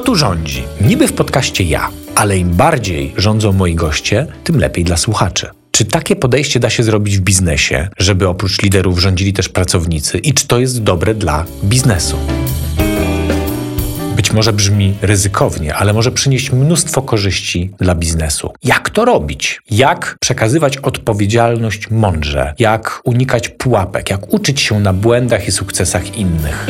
[0.00, 0.62] Kto tu rządzi?
[0.80, 5.46] Niby w podcaście ja, ale im bardziej rządzą moi goście, tym lepiej dla słuchaczy.
[5.70, 10.34] Czy takie podejście da się zrobić w biznesie, żeby oprócz liderów rządzili też pracownicy i
[10.34, 12.16] czy to jest dobre dla biznesu?
[14.16, 18.52] Być może brzmi ryzykownie, ale może przynieść mnóstwo korzyści dla biznesu.
[18.64, 19.62] Jak to robić?
[19.70, 22.54] Jak przekazywać odpowiedzialność mądrze?
[22.58, 24.10] Jak unikać pułapek?
[24.10, 26.66] Jak uczyć się na błędach i sukcesach innych?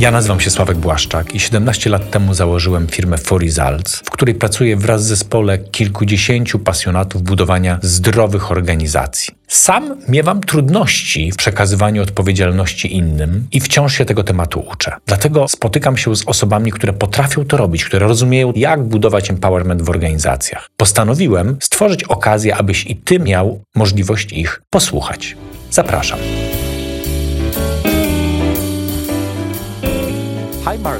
[0.00, 4.34] Ja nazywam się Sławek Błaszczak i 17 lat temu założyłem firmę For Results, w której
[4.34, 9.34] pracuję wraz z zespole kilkudziesięciu pasjonatów budowania zdrowych organizacji.
[9.48, 14.92] Sam miewam trudności w przekazywaniu odpowiedzialności innym i wciąż się tego tematu uczę.
[15.06, 19.90] Dlatego spotykam się z osobami, które potrafią to robić, które rozumieją, jak budować empowerment w
[19.90, 20.70] organizacjach.
[20.76, 25.36] Postanowiłem stworzyć okazję, abyś i ty miał możliwość ich posłuchać.
[25.70, 26.18] Zapraszam.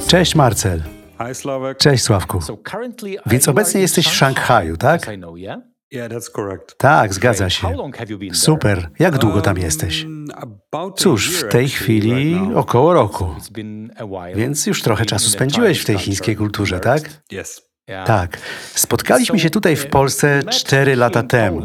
[0.07, 0.83] Cześć Marcel.
[1.79, 2.41] Cześć Sławku.
[3.27, 5.07] Więc obecnie jesteś w Szanghaju, tak?
[6.79, 7.67] Tak, zgadza się.
[8.35, 8.91] Super.
[8.99, 10.07] Jak długo tam jesteś?
[10.97, 13.35] Cóż, w tej chwili około roku.
[14.35, 17.23] Więc już trochę czasu spędziłeś w tej chińskiej kulturze, tak?
[17.87, 18.39] Tak.
[18.75, 21.63] Spotkaliśmy się tutaj w Polsce cztery lata temu.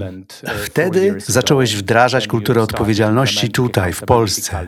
[0.63, 4.67] Wtedy zacząłeś wdrażać kulturę odpowiedzialności tutaj, w Polsce.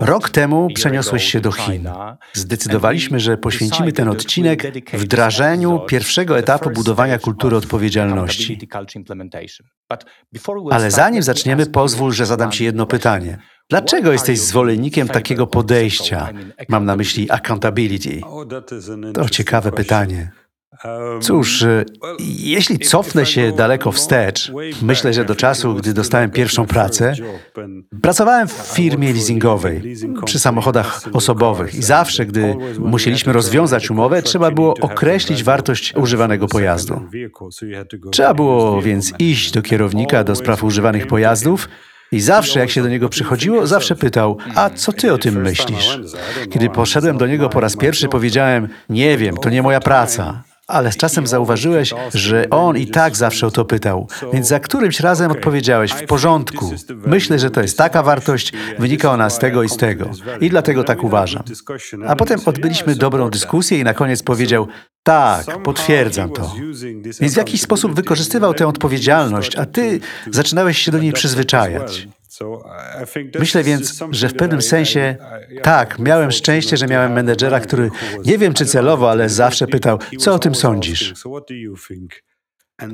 [0.00, 1.88] Rok temu przeniosłeś się do Chin.
[2.32, 8.68] Zdecydowaliśmy, że poświęcimy ten odcinek wdrażaniu pierwszego etapu budowania kultury odpowiedzialności.
[10.70, 13.38] Ale zanim zaczniemy, pozwól, że zadam Ci jedno pytanie.
[13.70, 16.28] Dlaczego jesteś zwolennikiem takiego podejścia?
[16.68, 18.20] Mam na myśli accountability.
[19.14, 20.30] To ciekawe pytanie.
[21.20, 21.84] Cóż, e,
[22.38, 27.14] jeśli cofnę się daleko wstecz, myślę, że do czasu, gdy dostałem pierwszą pracę,
[28.02, 34.74] pracowałem w firmie leasingowej przy samochodach osobowych i zawsze, gdy musieliśmy rozwiązać umowę, trzeba było
[34.80, 37.02] określić wartość używanego pojazdu.
[38.10, 41.68] Trzeba było więc iść do kierownika do spraw używanych pojazdów
[42.12, 45.98] i zawsze, jak się do niego przychodziło, zawsze pytał: A co ty o tym myślisz?
[46.50, 50.92] Kiedy poszedłem do niego po raz pierwszy, powiedziałem: Nie wiem, to nie moja praca ale
[50.92, 54.08] z czasem zauważyłeś, że on i tak zawsze o to pytał.
[54.32, 56.74] Więc za którymś razem odpowiedziałeś w porządku.
[57.06, 60.10] Myślę, że to jest taka wartość, wynika ona z tego i z tego.
[60.40, 61.42] I dlatego tak uważam.
[62.06, 64.68] A potem odbyliśmy dobrą dyskusję i na koniec powiedział:
[65.02, 66.54] tak, potwierdzam to.
[67.20, 72.08] Więc w jakiś sposób wykorzystywał tę odpowiedzialność, a ty zaczynałeś się do niej przyzwyczajać.
[73.38, 75.16] Myślę więc, że w pewnym sensie
[75.62, 77.90] tak, miałem szczęście, że miałem menedżera, który
[78.24, 81.14] nie wiem czy celowo, ale zawsze pytał, co o tym sądzisz?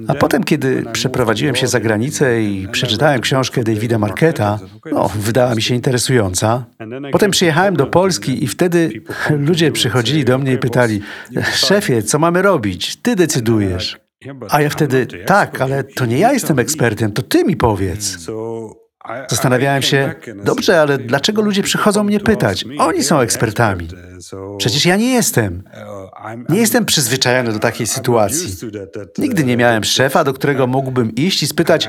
[0.08, 4.58] A potem, kiedy przeprowadziłem się za granicę i przeczytałem książkę Davida Marketa,
[4.92, 6.64] no, wydała mi się interesująca.
[7.12, 8.90] Potem przyjechałem do Polski i wtedy
[9.30, 11.00] ludzie przychodzili do mnie i pytali:
[11.54, 12.96] Szefie, co mamy robić?
[12.96, 13.98] Ty decydujesz.
[14.50, 18.26] A ja wtedy: Tak, ale to nie ja jestem ekspertem, to ty mi powiedz.
[19.30, 22.64] Zastanawiałem się, dobrze, ale dlaczego ludzie przychodzą mnie pytać?
[22.78, 23.88] Oni są ekspertami.
[24.58, 25.62] Przecież ja nie jestem.
[26.48, 28.56] Nie jestem przyzwyczajony do takiej sytuacji.
[29.18, 31.88] Nigdy nie miałem szefa, do którego mógłbym iść i spytać: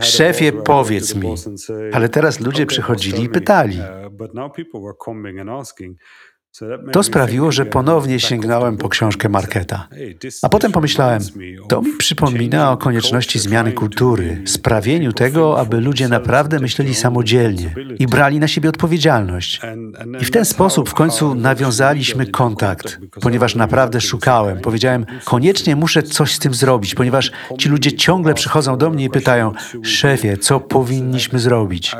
[0.00, 1.34] Szefie, powiedz mi.
[1.92, 3.78] Ale teraz ludzie przychodzili i pytali.
[6.92, 9.88] To sprawiło, że ponownie sięgnąłem po książkę Marketa.
[10.42, 11.22] A potem pomyślałem,
[11.68, 18.06] to mi przypomina o konieczności zmiany kultury, sprawieniu tego, aby ludzie naprawdę myśleli samodzielnie i
[18.06, 19.60] brali na siebie odpowiedzialność.
[20.20, 24.60] I w ten sposób w końcu nawiązaliśmy kontakt, ponieważ naprawdę szukałem.
[24.60, 29.10] Powiedziałem, koniecznie muszę coś z tym zrobić, ponieważ ci ludzie ciągle przychodzą do mnie i
[29.10, 29.52] pytają,
[29.82, 31.96] szefie, co powinniśmy zrobić?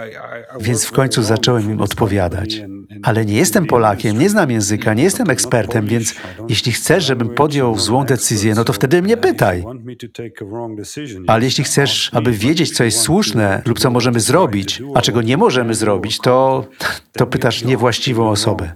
[0.61, 2.61] Więc w końcu zacząłem im odpowiadać.
[3.03, 6.15] Ale nie jestem Polakiem, nie znam języka, nie jestem ekspertem, więc
[6.49, 9.65] jeśli chcesz, żebym podjął złą decyzję, no to wtedy mnie pytaj.
[11.27, 15.37] Ale jeśli chcesz, aby wiedzieć, co jest słuszne lub co możemy zrobić, a czego nie
[15.37, 16.67] możemy zrobić, to,
[17.13, 18.73] to pytasz niewłaściwą osobę.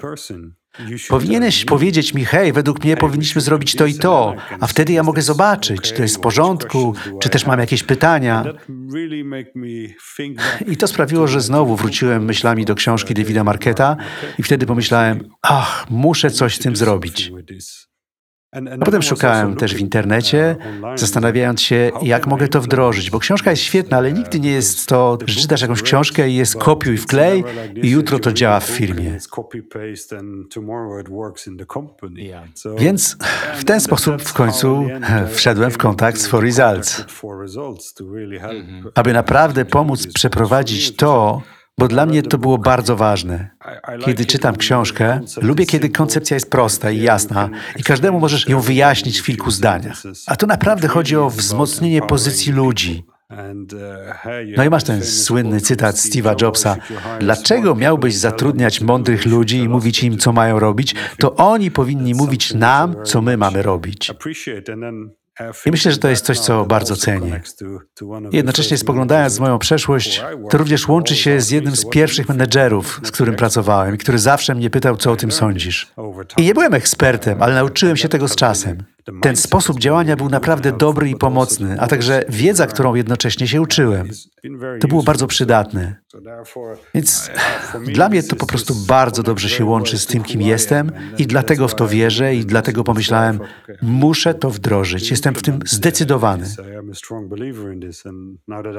[1.08, 5.22] Powinieneś powiedzieć mi, hej, według mnie powinniśmy zrobić to i to, a wtedy ja mogę
[5.22, 8.44] zobaczyć, czy to jest w porządku, czy też mam jakieś pytania.
[10.66, 13.96] I to sprawiło, że znowu wróciłem myślami do książki Davida Marketa
[14.38, 17.32] i wtedy pomyślałem, ach, muszę coś z tym zrobić.
[18.52, 20.56] A potem szukałem też w internecie,
[20.94, 25.18] zastanawiając się, jak mogę to wdrożyć, bo książka jest świetna, ale nigdy nie jest to,
[25.26, 27.44] że czytasz jakąś książkę i jest kopiuj wklej
[27.82, 29.18] i jutro to działa w firmie.
[32.78, 33.16] Więc
[33.56, 34.88] w ten sposób w końcu
[35.32, 37.04] wszedłem w kontakt z For Results.
[38.94, 41.42] Aby naprawdę pomóc przeprowadzić to,
[41.78, 43.50] bo dla mnie to było bardzo ważne.
[44.04, 49.20] Kiedy czytam książkę, lubię, kiedy koncepcja jest prosta i jasna i każdemu możesz ją wyjaśnić
[49.20, 50.02] w kilku zdaniach.
[50.26, 53.04] A tu naprawdę chodzi o wzmocnienie pozycji ludzi.
[54.56, 56.76] No i masz ten słynny cytat Steve'a Jobsa.
[57.20, 60.94] Dlaczego miałbyś zatrudniać mądrych ludzi i mówić im, co mają robić?
[61.18, 64.12] To oni powinni mówić nam, co my mamy robić.
[65.66, 67.40] I myślę, że to jest coś, co bardzo cenię.
[68.32, 73.10] Jednocześnie spoglądając w moją przeszłość, to również łączy się z jednym z pierwszych menedżerów, z
[73.10, 75.92] którym pracowałem który zawsze mnie pytał, co o tym sądzisz.
[76.36, 78.82] I nie byłem ekspertem, ale nauczyłem się tego z czasem.
[79.22, 84.08] Ten sposób działania był naprawdę dobry i pomocny, a także wiedza, którą jednocześnie się uczyłem.
[84.80, 85.96] To było bardzo przydatne.
[86.94, 87.30] Więc
[87.84, 91.68] dla mnie to po prostu bardzo dobrze się łączy z tym, kim jestem i dlatego
[91.68, 93.40] w to wierzę i dlatego pomyślałem,
[93.82, 95.10] muszę to wdrożyć.
[95.10, 96.46] Jestem w tym zdecydowany.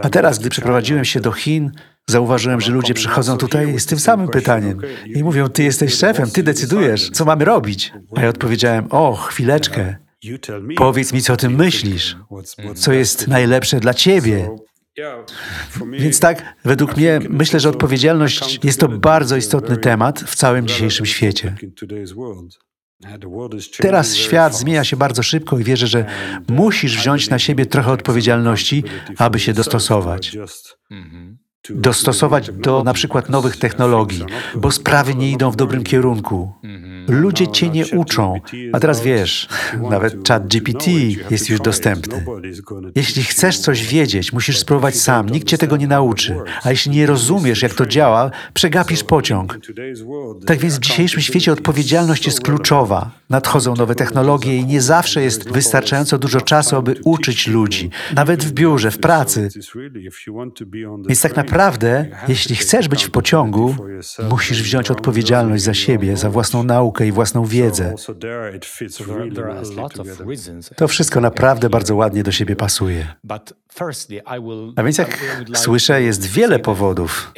[0.01, 1.71] A teraz, gdy przeprowadziłem się do Chin,
[2.07, 6.43] zauważyłem, że ludzie przychodzą tutaj z tym samym pytaniem i mówią, ty jesteś szefem, ty
[6.43, 7.93] decydujesz, co mamy robić.
[8.15, 9.95] A ja odpowiedziałem, o, chwileczkę.
[10.77, 12.17] Powiedz mi, co o tym myślisz,
[12.75, 14.49] co jest najlepsze dla ciebie.
[15.91, 21.05] Więc tak, według mnie, myślę, że odpowiedzialność jest to bardzo istotny temat w całym dzisiejszym
[21.05, 21.55] świecie.
[23.77, 26.05] Teraz świat zmienia się bardzo szybko i wierzę, że
[26.49, 28.83] musisz wziąć na siebie trochę odpowiedzialności,
[29.17, 30.37] aby się dostosować
[31.69, 34.25] dostosować do na przykład nowych technologii,
[34.55, 36.53] bo sprawy nie idą w dobrym kierunku.
[37.07, 38.39] Ludzie cię nie uczą.
[38.73, 39.47] A teraz wiesz,
[39.89, 40.91] nawet chat GPT
[41.31, 42.25] jest już dostępny.
[42.95, 45.29] Jeśli chcesz coś wiedzieć, musisz spróbować sam.
[45.29, 46.35] Nikt cię tego nie nauczy.
[46.63, 49.59] A jeśli nie rozumiesz, jak to działa, przegapisz pociąg.
[50.45, 53.11] Tak więc w dzisiejszym świecie odpowiedzialność jest kluczowa.
[53.29, 58.51] Nadchodzą nowe technologie i nie zawsze jest wystarczająco dużo czasu, aby uczyć ludzi, nawet w
[58.51, 59.49] biurze, w pracy.
[61.07, 61.50] Więc tak naprawdę,
[62.27, 63.75] jeśli chcesz być w pociągu,
[64.29, 67.95] musisz wziąć odpowiedzialność za siebie, za własną naukę i własną wiedzę.
[70.75, 73.07] To wszystko naprawdę bardzo ładnie do siebie pasuje.
[74.75, 75.17] A więc jak
[75.53, 77.33] słyszę, jest wiele powodów.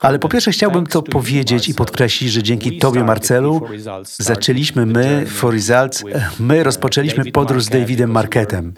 [0.00, 3.60] Ale po pierwsze chciałbym to powiedzieć i podkreślić, że dzięki Tobie, Marcelu,
[4.02, 6.04] zaczęliśmy my, For Results,
[6.40, 8.72] my rozpoczęliśmy podróż z Davidem Marketem,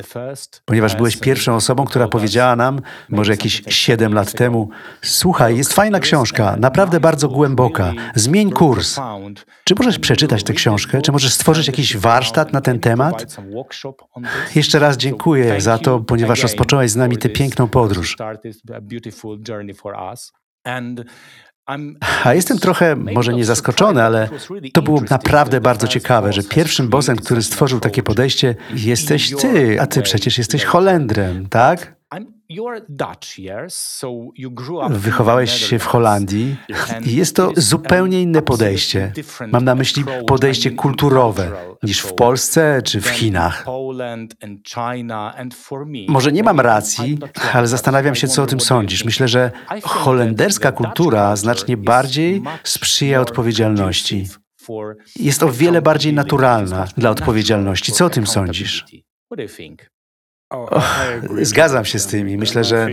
[0.65, 4.60] ponieważ byłeś pierwszą osobą, która powiedziała nam, może jakieś 7 lat temu,
[5.03, 8.97] słuchaj, jest fajna książka, naprawdę bardzo głęboka, zmień kurs.
[9.65, 11.03] Czy możesz przeczytać tę książkę?
[11.03, 13.37] Czy możesz stworzyć jakiś warsztat na ten temat?
[14.55, 18.17] Jeszcze raz dziękuję za to, ponieważ rozpocząłeś z nami tę piękną podróż.
[22.25, 24.29] A jestem trochę, może nie zaskoczony, ale
[24.73, 29.87] to było naprawdę bardzo ciekawe, że pierwszym bossem, który stworzył takie podejście, jesteś ty, a
[29.87, 32.00] ty przecież jesteś Holendrem, tak?
[34.99, 36.57] Wychowałeś się w Holandii
[37.07, 39.13] i jest to zupełnie inne podejście.
[39.53, 41.51] Mam na myśli podejście kulturowe
[41.83, 43.65] niż w Polsce czy w Chinach.
[46.09, 47.19] Może nie mam racji,
[47.53, 49.05] ale zastanawiam się, co o tym sądzisz.
[49.05, 49.51] Myślę, że
[49.83, 54.27] holenderska kultura znacznie bardziej sprzyja odpowiedzialności.
[55.17, 57.93] Jest o wiele bardziej naturalna dla odpowiedzialności.
[57.93, 58.85] Co o tym sądzisz?
[60.51, 60.85] Oh,
[61.43, 62.89] zgadzam się z tym i myślę, że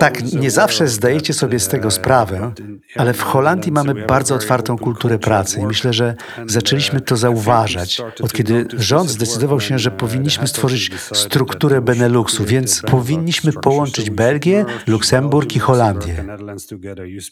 [0.00, 2.52] tak, nie zawsze zdajecie sobie z tego sprawę,
[2.96, 6.14] ale w Holandii mamy bardzo otwartą kulturę pracy i myślę, że
[6.46, 13.52] zaczęliśmy to zauważać, od kiedy rząd zdecydował się, że powinniśmy stworzyć strukturę Beneluxu, więc powinniśmy
[13.52, 16.24] połączyć Belgię, Luksemburg i Holandię.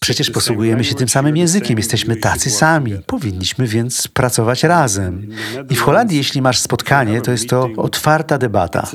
[0.01, 2.95] Przecież posługujemy się tym samym językiem, jesteśmy tacy sami.
[3.07, 5.29] Powinniśmy więc pracować razem.
[5.71, 8.89] I w Holandii, jeśli masz spotkanie, to jest to otwarta debata.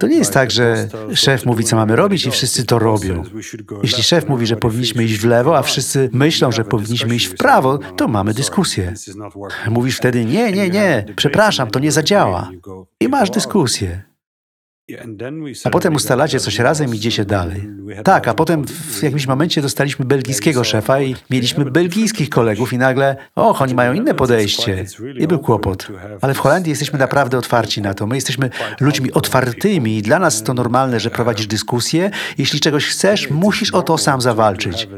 [0.00, 3.22] To nie jest tak, że szef mówi, co mamy robić i wszyscy to robią.
[3.82, 7.34] Jeśli szef mówi, że powinniśmy iść w lewo, a wszyscy myślą, że powinniśmy iść w
[7.34, 8.94] prawo, to mamy dyskusję.
[9.68, 12.50] Mówisz wtedy, nie, nie, nie, przepraszam, to nie zadziała.
[13.00, 14.07] I masz dyskusję.
[15.64, 17.68] A potem ustalacie coś razem i idziecie dalej.
[18.04, 23.16] Tak, a potem w jakimś momencie dostaliśmy belgijskiego szefa i mieliśmy belgijskich kolegów i nagle,
[23.34, 24.84] och, oni mają inne podejście.
[25.18, 25.88] I był kłopot.
[26.20, 28.06] Ale w Holandii jesteśmy naprawdę otwarci na to.
[28.06, 32.10] My jesteśmy ludźmi otwartymi i dla nas to normalne, że prowadzisz dyskusję.
[32.38, 34.88] Jeśli czegoś chcesz, musisz o to sam zawalczyć.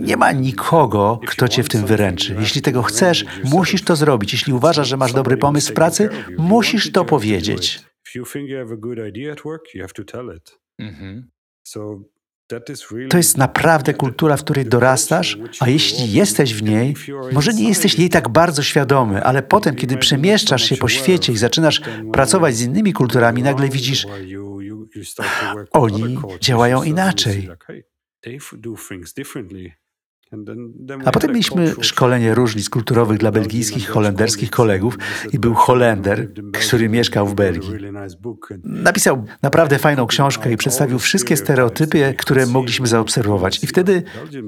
[0.00, 2.36] Nie ma nikogo, kto cię w tym wyręczy.
[2.40, 4.32] Jeśli tego chcesz, musisz to zrobić.
[4.32, 6.08] Jeśli uważasz, że masz dobry pomysł w pracy,
[6.38, 7.89] musisz to powiedzieć.
[13.10, 16.94] To jest naprawdę kultura, w której dorastasz, a jeśli jesteś w niej,
[17.32, 21.36] może nie jesteś jej tak bardzo świadomy, ale potem, kiedy przemieszczasz się po świecie i
[21.36, 21.80] zaczynasz
[22.12, 24.06] pracować z innymi kulturami, nagle widzisz,
[25.70, 27.48] oni działają inaczej.
[31.04, 34.98] A potem mieliśmy szkolenie różnic kulturowych dla belgijskich holenderskich kolegów
[35.32, 37.70] i był Holender, który mieszkał w Belgii.
[38.64, 43.64] Napisał naprawdę fajną książkę i przedstawił wszystkie stereotypy, które mogliśmy zaobserwować.
[43.64, 44.02] I wtedy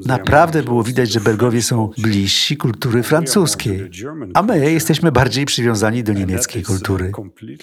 [0.06, 3.90] naprawdę było widać, że Belgowie są bliżsi kultury francuskiej,
[4.34, 7.12] a my jesteśmy bardziej przywiązani do niemieckiej kultury.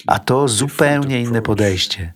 [0.06, 2.14] A to zupełnie inne podejście.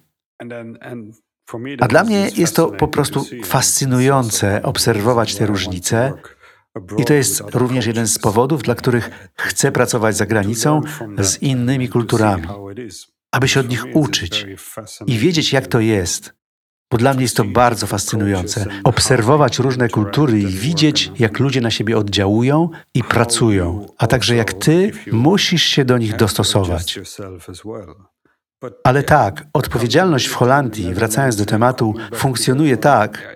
[1.81, 6.13] A dla mnie jest to po prostu fascynujące obserwować te różnice.
[6.99, 10.81] I to jest również jeden z powodów, dla których chcę pracować za granicą
[11.19, 12.47] z innymi kulturami,
[13.33, 14.47] aby się od nich uczyć
[15.07, 16.35] i wiedzieć, jak to jest.
[16.91, 21.71] Bo dla mnie jest to bardzo fascynujące obserwować różne kultury i widzieć, jak ludzie na
[21.71, 27.01] siebie oddziałują i pracują, a także jak ty musisz się do nich dostosować.
[28.85, 33.35] Ale tak, odpowiedzialność w Holandii, wracając do tematu, funkcjonuje tak,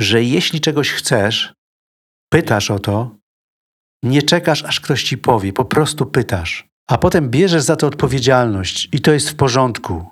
[0.00, 1.54] że jeśli czegoś chcesz,
[2.32, 3.16] pytasz o to,
[4.04, 8.88] nie czekasz, aż ktoś ci powie, po prostu pytasz, a potem bierzesz za to odpowiedzialność
[8.92, 10.06] i to jest w porządku.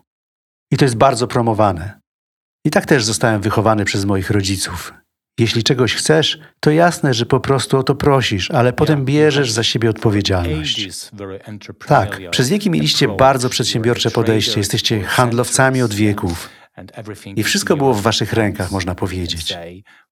[0.72, 2.00] I to jest bardzo promowane.
[2.66, 4.94] I tak też zostałem wychowany przez moich rodziców.
[5.40, 9.62] Jeśli czegoś chcesz, to jasne, że po prostu o to prosisz, ale potem bierzesz za
[9.62, 10.88] siebie odpowiedzialność.
[11.86, 16.48] Tak, przez wieki mieliście bardzo przedsiębiorcze podejście, jesteście handlowcami od wieków.
[17.36, 19.56] I wszystko było w waszych rękach, można powiedzieć.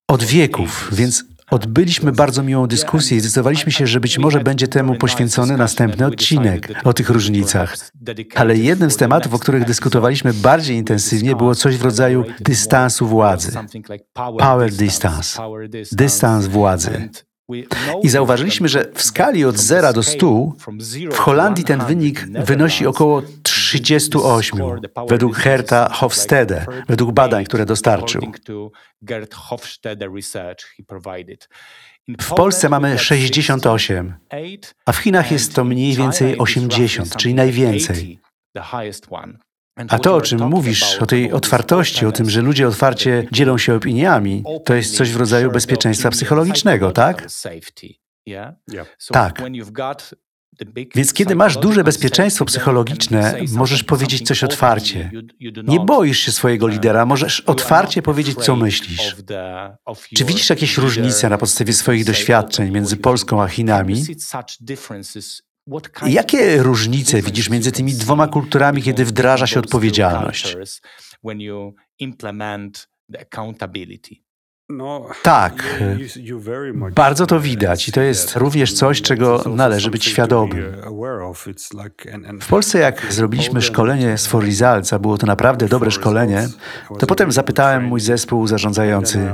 [0.08, 4.94] Od wieków, więc Odbyliśmy bardzo miłą dyskusję i zdecydowaliśmy się, że być może będzie temu
[4.94, 7.76] poświęcony następny odcinek o tych różnicach.
[8.34, 13.52] Ale jednym z tematów, o których dyskutowaliśmy bardziej intensywnie, było coś w rodzaju dystansu władzy.
[14.38, 15.42] Power distance.
[15.92, 17.08] Dystans władzy.
[18.02, 20.52] I zauważyliśmy, że w skali od 0 do 100
[21.12, 23.22] w Holandii ten wynik wynosi około
[23.72, 24.60] 38,
[25.08, 28.22] według Herta Hofstede, według badań, które dostarczył.
[32.20, 34.14] W Polsce mamy 68,
[34.86, 38.18] a w Chinach jest to mniej więcej 80, czyli najwięcej.
[39.88, 43.74] A to, o czym mówisz, o tej otwartości, o tym, że ludzie otwarcie dzielą się
[43.74, 47.26] opiniami, to jest coś w rodzaju bezpieczeństwa psychologicznego, tak?
[49.12, 49.42] Tak.
[50.94, 55.10] Więc kiedy masz duże bezpieczeństwo psychologiczne, możesz powiedzieć coś otwarcie.
[55.68, 59.16] Nie boisz się swojego lidera, możesz otwarcie powiedzieć, co myślisz.
[60.16, 63.94] Czy widzisz jakieś różnice na podstawie swoich doświadczeń między Polską a Chinami?
[66.06, 70.56] Jakie różnice widzisz między tymi dwoma kulturami, kiedy wdraża się odpowiedzialność?
[74.70, 75.80] No, tak,
[76.94, 80.64] bardzo to widać i to jest również coś, czego należy być świadomym.
[82.40, 86.48] W Polsce, jak zrobiliśmy szkolenie z For Results, a było to naprawdę dobre szkolenie,
[86.98, 89.32] to potem zapytałem mój zespół zarządzający,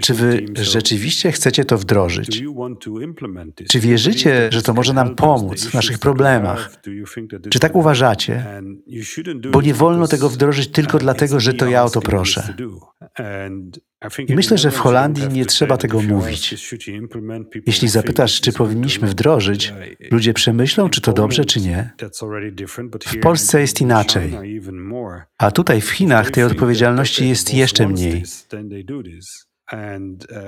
[0.00, 2.42] czy wy rzeczywiście chcecie to wdrożyć?
[3.70, 6.70] Czy wierzycie, że to może nam pomóc w naszych problemach?
[7.50, 8.62] Czy tak uważacie?
[9.52, 12.54] Bo nie wolno tego wdrożyć tylko dlatego, że to ja o to proszę.
[14.28, 16.54] Myślę, że w Holandii nie trzeba tego mówić.
[17.66, 19.74] Jeśli zapytasz, czy powinniśmy wdrożyć,
[20.10, 21.90] ludzie przemyślą, czy to dobrze, czy nie.
[23.06, 24.32] W Polsce jest inaczej.
[25.38, 28.22] A tutaj w Chinach tej odpowiedzialności jest jeszcze mniej.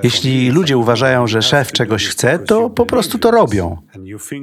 [0.03, 3.77] Jeśli ludzie uważają, że szef czegoś chce, to po prostu to robią.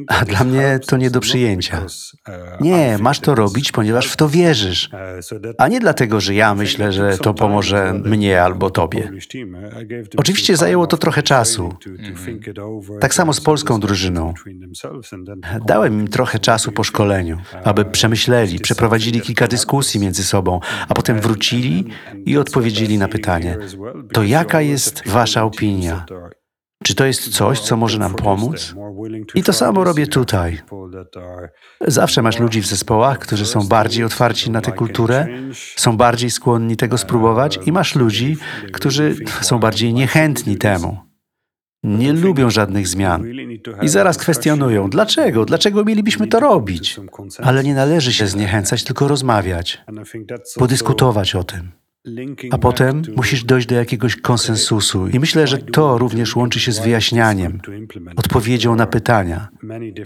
[0.08, 1.86] A dla mnie to nie do przyjęcia.
[2.62, 4.90] Nie, masz to robić, ponieważ w to wierzysz,
[5.58, 9.12] a nie dlatego, że ja myślę, że to pomoże mnie albo tobie.
[10.18, 11.74] Oczywiście zajęło to trochę czasu.
[13.00, 14.34] Tak samo z polską drużyną.
[15.66, 21.20] Dałem im trochę czasu po szkoleniu, aby przemyśleli, przeprowadzili kilka dyskusji między sobą, a potem
[21.20, 21.86] wrócili
[22.26, 23.58] i odpowiedzieli na pytanie:
[24.14, 26.06] To jaka jest Wasza opinia?
[26.86, 28.76] Czy to jest coś, co może nam pomóc?
[29.36, 30.62] I to samo robię tutaj.
[31.88, 35.28] Zawsze masz ludzi w zespołach, którzy są bardziej otwarci na tę kulturę,
[35.76, 38.38] są bardziej skłonni tego spróbować, i masz ludzi,
[38.72, 40.98] którzy są bardziej niechętni temu.
[41.84, 43.24] Nie lubią żadnych zmian.
[43.82, 47.00] I zaraz kwestionują, dlaczego, dlaczego mielibyśmy to robić.
[47.44, 49.82] Ale nie należy się zniechęcać, tylko rozmawiać,
[50.58, 51.85] podyskutować o tym
[52.52, 55.08] a potem musisz dojść do jakiegoś konsensusu.
[55.08, 57.62] I myślę, że to również łączy się z wyjaśnianiem,
[58.16, 59.48] odpowiedzią na pytania.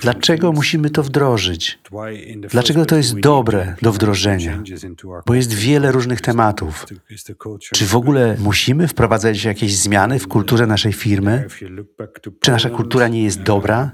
[0.01, 1.79] Dlaczego musimy to wdrożyć?
[2.51, 4.63] Dlaczego to jest dobre do wdrożenia?
[5.25, 6.85] Bo jest wiele różnych tematów.
[7.73, 11.47] Czy w ogóle musimy wprowadzać jakieś zmiany w kulturze naszej firmy?
[12.39, 13.91] Czy nasza kultura nie jest dobra?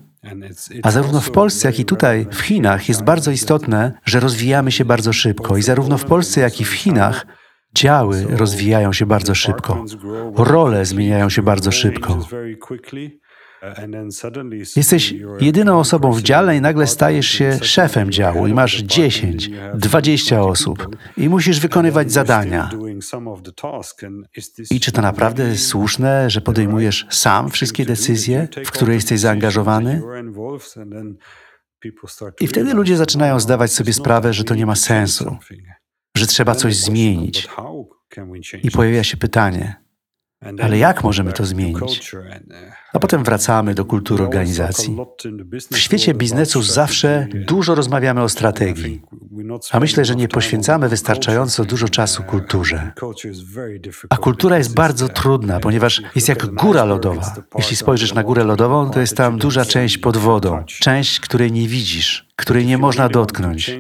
[0.84, 4.86] A zarówno w Polsce, jak i tutaj, w Chinach, jest bardzo istotne, że rozwijamy się
[4.86, 5.58] bardzo szybko.
[5.58, 7.26] I zarówno w Polsce, jak i w Chinach
[7.76, 9.86] Działy rozwijają się bardzo szybko.
[10.36, 12.20] Role zmieniają się bardzo szybko.
[14.76, 20.42] Jesteś jedyną osobą w dziale i nagle stajesz się szefem działu i masz 10, 20
[20.42, 22.70] osób i musisz wykonywać zadania.
[24.72, 30.02] I czy to naprawdę jest słuszne, że podejmujesz sam wszystkie decyzje, w które jesteś zaangażowany?
[32.40, 35.38] I wtedy ludzie zaczynają zdawać sobie sprawę, że to nie ma sensu,
[36.16, 37.48] że trzeba coś zmienić.
[38.64, 39.76] I pojawia się pytanie,
[40.62, 42.12] ale jak możemy to zmienić?
[42.96, 44.98] A potem wracamy do kultury organizacji.
[45.72, 49.02] W świecie biznesu zawsze dużo rozmawiamy o strategii,
[49.72, 52.92] a myślę, że nie poświęcamy wystarczająco dużo czasu kulturze.
[54.10, 57.36] A kultura jest bardzo trudna, ponieważ jest jak góra lodowa.
[57.58, 61.68] Jeśli spojrzysz na górę lodową, to jest tam duża część pod wodą, część, której nie
[61.68, 63.72] widzisz, której nie można dotknąć.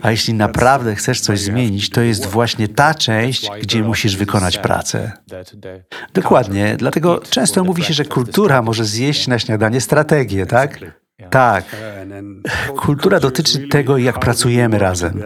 [0.00, 5.12] A jeśli naprawdę chcesz coś zmienić, to jest właśnie ta część, gdzie musisz wykonać pracę.
[6.14, 10.78] Dokładnie, dlatego często mówi się, że kultura może zjeść na śniadanie strategię, tak?
[11.30, 11.76] Tak.
[12.76, 15.22] Kultura dotyczy tego, jak pracujemy razem,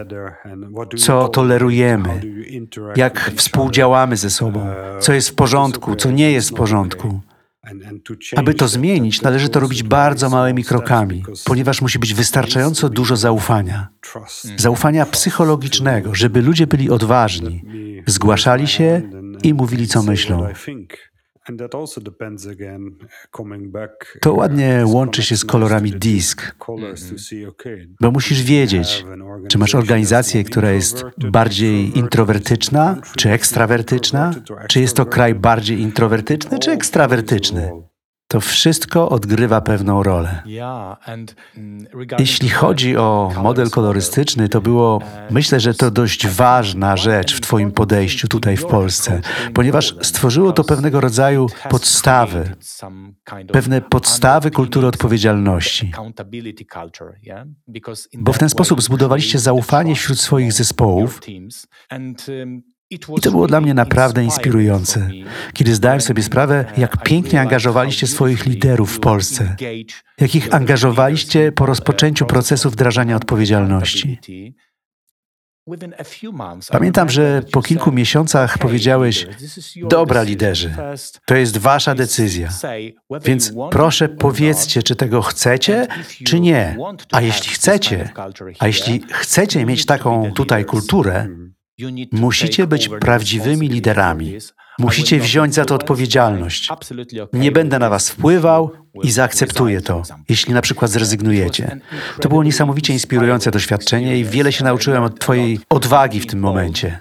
[0.97, 2.21] co tolerujemy,
[2.95, 4.67] jak współdziałamy ze sobą,
[4.99, 7.21] co jest w porządku, co nie jest w porządku.
[8.35, 13.87] Aby to zmienić, należy to robić bardzo małymi krokami, ponieważ musi być wystarczająco dużo zaufania.
[14.57, 17.63] Zaufania psychologicznego, żeby ludzie byli odważni,
[18.05, 19.01] zgłaszali się
[19.43, 20.47] i mówili, co myślą.
[24.21, 26.55] To ładnie łączy się z kolorami disk,
[28.01, 29.05] bo musisz wiedzieć,
[29.47, 34.31] czy masz organizację, która jest bardziej introwertyczna, czy ekstrawertyczna,
[34.67, 37.88] czy jest to kraj bardziej introwertyczny, czy ekstrawertyczny.
[38.31, 40.43] To wszystko odgrywa pewną rolę.
[41.57, 41.87] mm,
[42.19, 47.71] Jeśli chodzi o model kolorystyczny, to było, myślę, że to dość ważna rzecz w Twoim
[47.71, 49.21] podejściu tutaj w Polsce,
[49.53, 52.55] ponieważ stworzyło to pewnego rodzaju podstawy,
[53.51, 55.91] pewne podstawy kultury odpowiedzialności.
[58.17, 61.21] Bo w ten sposób zbudowaliście zaufanie wśród swoich zespołów
[62.89, 65.09] i to było dla mnie naprawdę inspirujące,
[65.53, 69.55] kiedy zdałem sobie sprawę, jak pięknie angażowaliście swoich liderów w Polsce,
[70.19, 74.19] jak ich angażowaliście po rozpoczęciu procesu wdrażania odpowiedzialności.
[76.71, 79.27] Pamiętam, że po kilku miesiącach powiedziałeś:
[79.75, 80.75] Dobra, liderzy,
[81.25, 82.49] to jest wasza decyzja.
[83.25, 85.87] Więc proszę powiedzcie, czy tego chcecie,
[86.25, 86.77] czy nie.
[87.11, 88.09] A jeśli chcecie,
[88.59, 91.27] a jeśli chcecie mieć taką tutaj kulturę,
[92.11, 94.37] Musicie być prawdziwymi liderami.
[94.79, 96.69] Musicie wziąć za to odpowiedzialność.
[97.33, 98.71] Nie będę na was wpływał
[99.03, 101.79] i zaakceptuję to, jeśli na przykład zrezygnujecie.
[102.21, 106.99] To było niesamowicie inspirujące doświadczenie i wiele się nauczyłem od Twojej odwagi w tym momencie.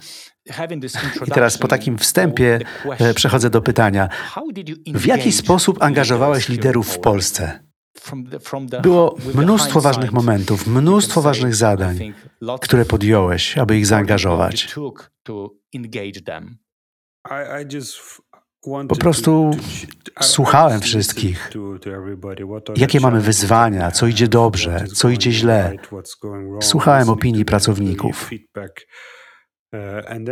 [1.26, 2.58] I teraz po takim wstępie
[2.98, 4.08] e, przechodzę do pytania.
[4.94, 7.67] W jaki sposób angażowałeś liderów w Polsce?
[8.82, 12.14] Było mnóstwo ważnych momentów, mnóstwo ważnych zadań,
[12.60, 14.74] które podjąłeś, aby ich zaangażować.
[18.88, 19.50] Po prostu
[20.20, 21.50] słuchałem wszystkich.
[22.76, 25.76] Jakie mamy wyzwania, co idzie dobrze, co idzie źle.
[26.60, 28.30] Słuchałem opinii pracowników.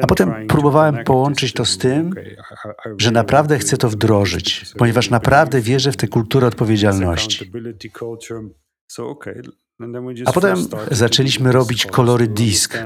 [0.02, 2.14] A potem próbowałem połączyć to z tym,
[2.98, 7.52] że naprawdę chcę to wdrożyć, ponieważ naprawdę wierzę w tę kulturę odpowiedzialności.
[10.24, 10.56] A potem
[10.90, 12.78] zaczęliśmy robić kolory disk,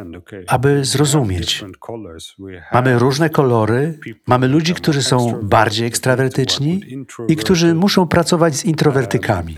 [0.47, 1.65] aby zrozumieć.
[2.73, 6.81] Mamy różne kolory, mamy ludzi, którzy są bardziej ekstrawertyczni
[7.29, 9.57] i którzy muszą pracować z introwertykami.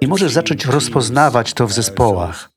[0.00, 2.50] I możesz zacząć rozpoznawać to w zespołach.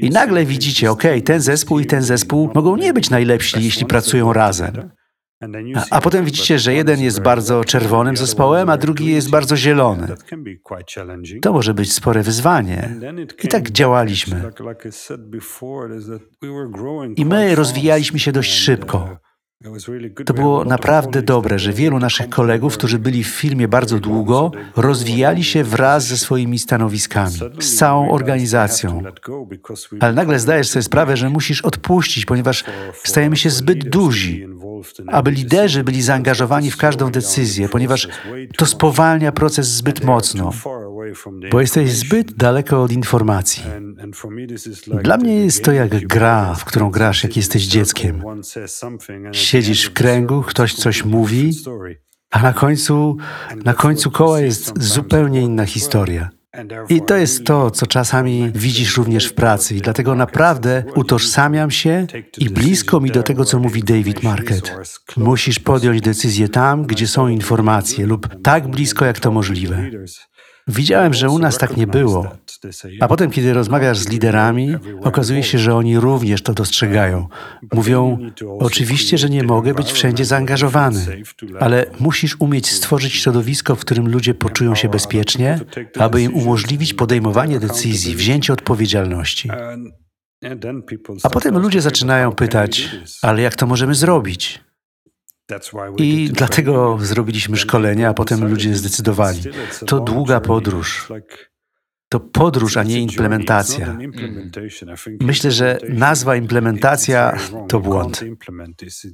[0.00, 4.32] I nagle widzicie, ok, ten zespół i ten zespół mogą nie być najlepsi, jeśli pracują
[4.32, 4.90] razem.
[5.90, 10.08] A, potem widzicie, że jeden jest bardzo czerwonym zespołem, a drugi jest bardzo zielony.
[11.42, 12.94] To może być spore wyzwanie.
[13.44, 14.52] I tak działaliśmy.
[17.16, 19.16] I my rozwijaliśmy się dość szybko.
[20.26, 25.44] To było naprawdę dobre, że wielu naszych kolegów, którzy byli w filmie bardzo długo, rozwijali
[25.44, 29.02] się wraz ze swoimi stanowiskami, z całą organizacją.
[30.00, 32.64] Ale nagle zdajesz sobie sprawę, że musisz odpuścić, ponieważ
[33.04, 34.46] stajemy się zbyt duzi,
[35.06, 38.08] aby liderzy byli zaangażowani w każdą decyzję, ponieważ
[38.56, 40.52] to spowalnia proces zbyt mocno,
[41.50, 43.62] bo jesteś zbyt daleko od informacji.
[45.02, 48.22] Dla mnie jest to jak gra, w którą grasz, jak jesteś dzieckiem.
[49.32, 51.50] Siedzisz w kręgu, ktoś coś mówi,
[52.30, 53.16] a na końcu,
[53.64, 56.30] na końcu koła jest zupełnie inna historia.
[56.88, 59.74] I to jest to, co czasami widzisz również w pracy.
[59.74, 62.06] I dlatego naprawdę utożsamiam się
[62.38, 64.76] i blisko mi do tego, co mówi David Market.
[65.16, 69.90] Musisz podjąć decyzję tam, gdzie są informacje, lub tak blisko, jak to możliwe.
[70.72, 72.36] Widziałem, że u nas tak nie było.
[73.00, 77.28] A potem, kiedy rozmawiasz z liderami, okazuje się, że oni również to dostrzegają.
[77.72, 78.18] Mówią,
[78.58, 81.22] oczywiście, że nie mogę być wszędzie zaangażowany,
[81.60, 85.60] ale musisz umieć stworzyć środowisko, w którym ludzie poczują się bezpiecznie,
[85.98, 89.50] aby im umożliwić podejmowanie decyzji, wzięcie odpowiedzialności.
[91.22, 92.90] A potem ludzie zaczynają pytać,
[93.22, 94.60] ale jak to możemy zrobić?
[95.98, 99.42] I dlatego zrobiliśmy szkolenia, a potem ludzie zdecydowali.
[99.86, 101.08] To długa podróż.
[102.08, 103.98] To podróż, a nie implementacja.
[105.20, 108.24] Myślę, że nazwa implementacja to błąd.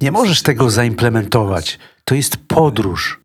[0.01, 1.79] Nie możesz tego zaimplementować.
[2.03, 3.18] To jest podróż.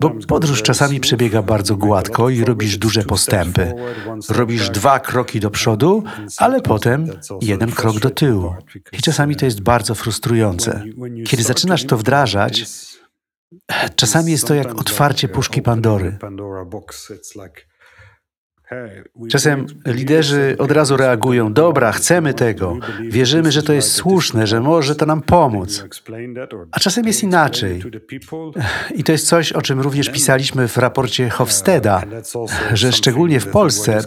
[0.00, 3.72] Bo podróż czasami przebiega bardzo gładko i robisz duże postępy.
[4.28, 6.04] Robisz dwa kroki do przodu,
[6.38, 7.06] ale potem
[7.40, 8.54] jeden krok do tyłu.
[8.92, 10.84] I czasami to jest bardzo frustrujące.
[11.26, 12.64] Kiedy zaczynasz to wdrażać,
[13.96, 16.18] czasami jest to jak otwarcie puszki Pandory.
[19.30, 24.94] Czasem liderzy od razu reagują: Dobra, chcemy tego, wierzymy, że to jest słuszne, że może
[24.94, 25.84] to nam pomóc.
[26.72, 27.82] A czasem jest inaczej.
[28.94, 32.02] I to jest coś, o czym również pisaliśmy w raporcie Hofsteda,
[32.72, 34.00] że szczególnie w Polsce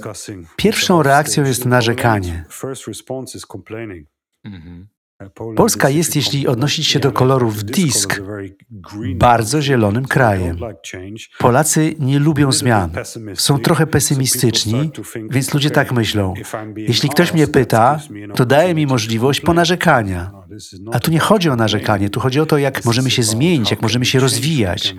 [0.56, 2.46] pierwszą reakcją jest narzekanie.
[5.56, 8.22] Polska jest, jeśli odnosić się do kolorów disk,
[9.16, 10.58] bardzo zielonym krajem.
[11.40, 12.92] Polacy nie lubią zmian.
[13.36, 14.92] Są trochę pesymistyczni,
[15.30, 16.34] więc ludzie tak myślą.
[16.78, 18.00] Jeśli ktoś mnie pyta,
[18.36, 20.32] to daje mi możliwość ponarzekania.
[20.92, 23.82] A tu nie chodzi o narzekanie, tu chodzi o to, jak możemy się zmienić, jak
[23.82, 24.96] możemy się rozwijać.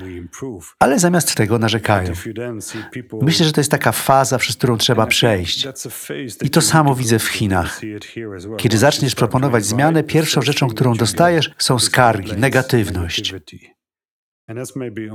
[0.78, 2.12] Ale zamiast tego narzekają.
[3.22, 5.68] Myślę, że to jest taka faza, przez którą trzeba przejść.
[6.42, 7.80] I to samo widzę w Chinach.
[8.56, 13.34] Kiedy zaczniesz proponować zmianę, pierwszą rzeczą, którą dostajesz, są skargi, negatywność.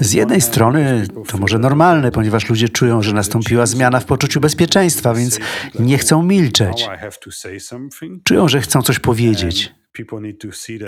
[0.01, 5.13] Z jednej strony to może normalne, ponieważ ludzie czują, że nastąpiła zmiana w poczuciu bezpieczeństwa,
[5.13, 5.39] więc
[5.79, 6.89] nie chcą milczeć.
[8.23, 9.73] Czują, że chcą coś powiedzieć.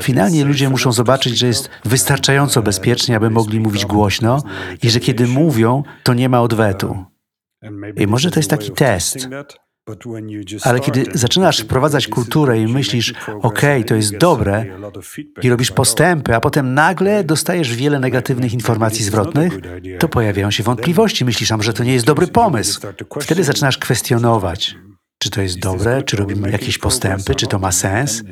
[0.01, 4.43] Finalnie ludzie muszą zobaczyć, że jest wystarczająco bezpiecznie, aby mogli mówić głośno
[4.83, 7.05] i że kiedy mówią, to nie ma odwetu.
[7.97, 9.29] I może to jest taki test.
[10.63, 14.65] Ale kiedy zaczynasz wprowadzać kulturę i myślisz, OK, to jest dobre,
[15.41, 19.59] i robisz postępy, a potem nagle dostajesz wiele negatywnych informacji zwrotnych,
[19.99, 21.25] to pojawiają się wątpliwości.
[21.25, 22.81] Myślisz, może to nie jest dobry pomysł.
[23.21, 24.75] Wtedy zaczynasz kwestionować,
[25.17, 28.23] czy to jest dobre, czy robimy jakieś postępy, czy to ma sens.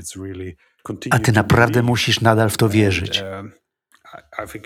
[1.09, 3.23] A ty naprawdę musisz nadal w to wierzyć.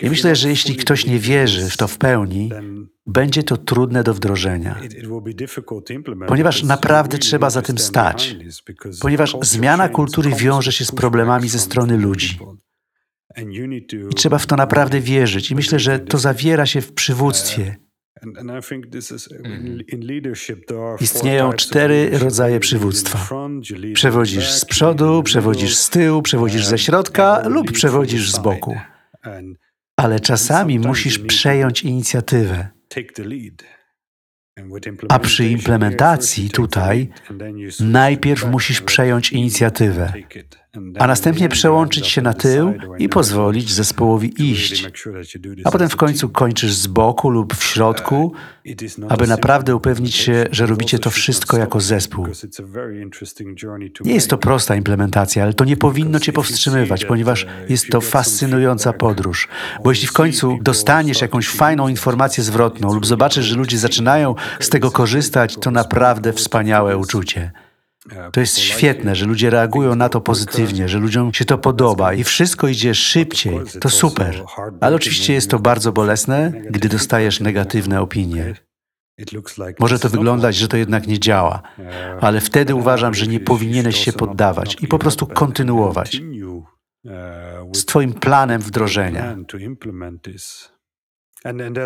[0.02, 2.50] I myślę, że jeśli ktoś nie wierzy w to w pełni,
[3.08, 4.80] będzie to trudne do wdrożenia,
[6.28, 8.36] ponieważ naprawdę trzeba za tym stać,
[9.02, 12.40] ponieważ zmiana kultury wiąże się z problemami ze strony ludzi.
[14.12, 15.52] I trzeba w to naprawdę wierzyć.
[15.52, 17.76] I myślę, że to zawiera się w przywództwie.
[21.00, 23.28] Istnieją cztery rodzaje przywództwa.
[23.94, 28.76] Przewodzisz z przodu, przewodzisz z tyłu, przewodzisz ze środka lub przewodzisz z boku.
[29.97, 32.67] Ale czasami musisz przejąć inicjatywę.
[35.10, 37.10] A przy implementacji tutaj
[37.79, 40.13] najpierw musisz przejąć inicjatywę,
[41.00, 44.88] a następnie przełączyć się na tył i pozwolić zespołowi iść.
[45.64, 48.34] A potem w końcu kończysz z boku lub w środku,
[49.10, 52.28] aby naprawdę upewnić się, że robicie to wszystko jako zespół.
[54.06, 58.94] Nie jest to prosta implementacja, ale to nie powinno cię powstrzymywać, ponieważ jest to fascynująca
[58.94, 59.48] podróż.
[59.84, 64.70] Bo jeśli w końcu dostaniesz jakąś fajną informację zwrotną lub zobaczysz, że ludzie zaczynają z
[64.70, 67.52] tego korzystać, to naprawdę wspaniałe uczucie.
[68.32, 72.24] To jest świetne, że ludzie reagują na to pozytywnie, że ludziom się to podoba i
[72.24, 73.60] wszystko idzie szybciej.
[73.82, 74.44] To super.
[74.82, 78.54] Ale oczywiście jest to bardzo bolesne, gdy dostajesz negatywne opinie.
[79.80, 81.62] Może to wyglądać, że to jednak nie działa,
[82.22, 86.22] ale wtedy uważam, że nie powinieneś się poddawać i po prostu kontynuować
[87.74, 89.36] z Twoim planem wdrożenia.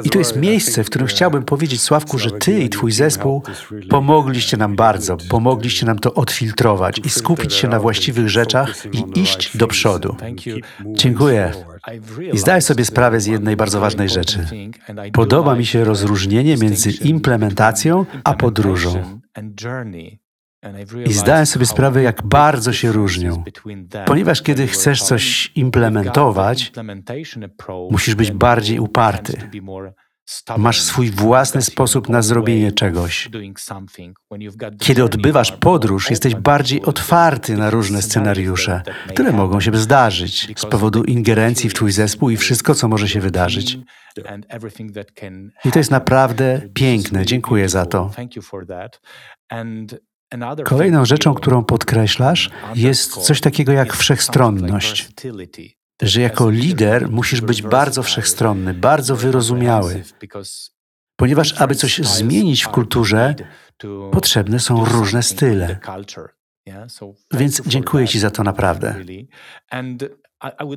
[0.03, 3.43] I to jest miejsce, w którym chciałbym powiedzieć, Sławku, że Ty i Twój zespół
[3.89, 9.57] pomogliście nam bardzo, pomogliście nam to odfiltrować i skupić się na właściwych rzeczach i iść
[9.57, 10.15] do przodu.
[10.85, 11.51] Dziękuję.
[12.33, 14.47] I zdaję sobie sprawę z jednej bardzo ważnej rzeczy.
[15.13, 19.19] Podoba mi się rozróżnienie między implementacją a podróżą.
[21.05, 23.43] I zdałem sobie sprawę, jak bardzo się różnią.
[24.05, 26.71] Ponieważ kiedy chcesz coś implementować,
[27.91, 29.49] musisz być bardziej uparty.
[30.57, 33.29] Masz swój własny sposób na zrobienie czegoś.
[34.79, 41.03] Kiedy odbywasz podróż, jesteś bardziej otwarty na różne scenariusze, które mogą się zdarzyć z powodu
[41.03, 43.79] ingerencji w Twój zespół i wszystko, co może się wydarzyć.
[45.65, 47.25] I to jest naprawdę piękne.
[47.25, 48.11] Dziękuję za to.
[50.65, 55.09] Kolejną rzeczą, którą podkreślasz, jest coś takiego jak wszechstronność.
[56.01, 60.03] Że jako lider musisz być bardzo wszechstronny, bardzo wyrozumiały,
[61.15, 63.35] ponieważ aby coś zmienić w kulturze,
[64.11, 65.79] potrzebne są różne style.
[67.33, 68.95] Więc dziękuję Ci za to naprawdę.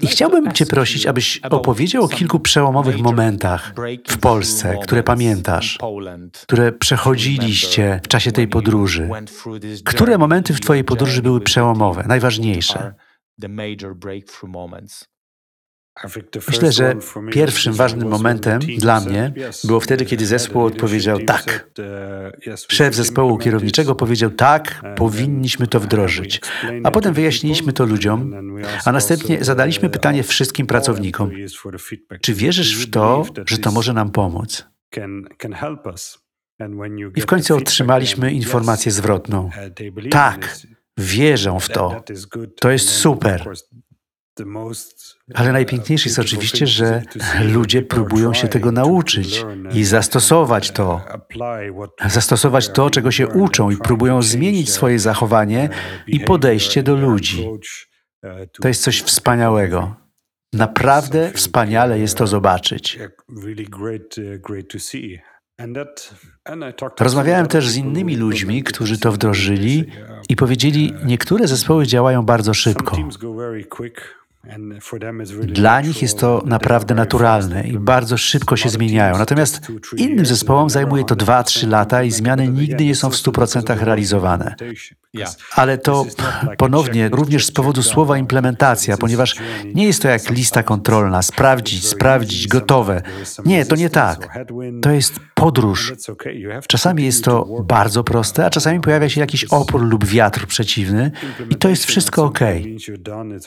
[0.00, 3.74] I chciałbym Cię prosić, abyś opowiedział o kilku przełomowych momentach
[4.08, 5.78] w Polsce, które pamiętasz,
[6.42, 9.08] które przechodziliście w czasie tej podróży.
[9.84, 12.94] Które momenty w Twojej podróży były przełomowe, najważniejsze?
[16.48, 16.94] Myślę, że
[17.32, 19.32] pierwszym ważnym momentem dla mnie
[19.64, 21.70] było wtedy, kiedy zespół odpowiedział tak.
[22.68, 26.40] Szef zespołu kierowniczego powiedział tak, powinniśmy to wdrożyć.
[26.84, 28.32] A potem wyjaśniliśmy to ludziom,
[28.84, 31.30] a następnie zadaliśmy pytanie wszystkim pracownikom:
[32.20, 34.66] czy wierzysz w to, że to może nam pomóc?
[37.16, 39.50] I w końcu otrzymaliśmy informację zwrotną.
[40.10, 40.58] Tak,
[40.98, 42.04] wierzą w to.
[42.60, 43.44] To jest super.
[45.34, 47.02] Ale najpiękniejsze jest oczywiście, że
[47.40, 51.00] ludzie próbują się tego nauczyć i zastosować to.
[52.06, 55.68] Zastosować to, czego się uczą i próbują zmienić swoje zachowanie
[56.06, 57.48] i podejście do ludzi.
[58.62, 59.96] To jest coś wspaniałego.
[60.52, 62.98] Naprawdę wspaniale jest to zobaczyć.
[67.00, 69.84] Rozmawiałem też z innymi ludźmi, którzy to wdrożyli
[70.28, 72.96] i powiedzieli, niektóre zespoły działają bardzo szybko.
[75.46, 79.18] Dla nich jest to naprawdę naturalne i bardzo szybko się zmieniają.
[79.18, 79.60] Natomiast
[79.96, 84.54] innym zespołom zajmuje to 2-3 lata i zmiany nigdy nie są w 100% realizowane.
[85.54, 86.06] Ale to
[86.58, 89.36] ponownie również z powodu słowa implementacja, ponieważ
[89.74, 93.02] nie jest to jak lista kontrolna, sprawdzić, sprawdzić, gotowe.
[93.44, 94.38] Nie, to nie tak.
[94.82, 95.92] To jest podróż.
[96.68, 101.10] Czasami jest to bardzo proste, a czasami pojawia się jakiś opór lub wiatr przeciwny
[101.50, 102.40] i to jest wszystko ok.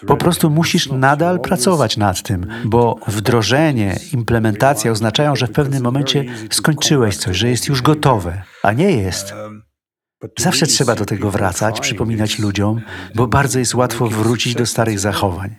[0.08, 6.26] Po prostu musisz nadal pracować nad tym, bo wdrożenie, implementacja oznaczają, że w pewnym momencie
[6.52, 9.34] skończyłeś coś, że jest już gotowe, a nie jest.
[10.38, 12.82] Zawsze trzeba do tego wracać, przypominać ludziom,
[13.16, 15.56] bo bardzo jest łatwo wrócić do starych zachowań.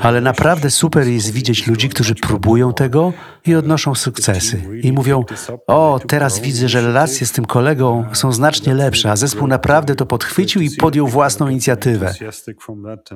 [0.00, 3.12] Ale naprawdę super jest widzieć ludzi, którzy próbują tego
[3.46, 4.62] i odnoszą sukcesy.
[4.82, 5.24] I mówią:
[5.66, 10.06] O, teraz widzę, że relacje z tym kolegą są znacznie lepsze, a zespół naprawdę to
[10.06, 12.14] podchwycił i podjął własną inicjatywę.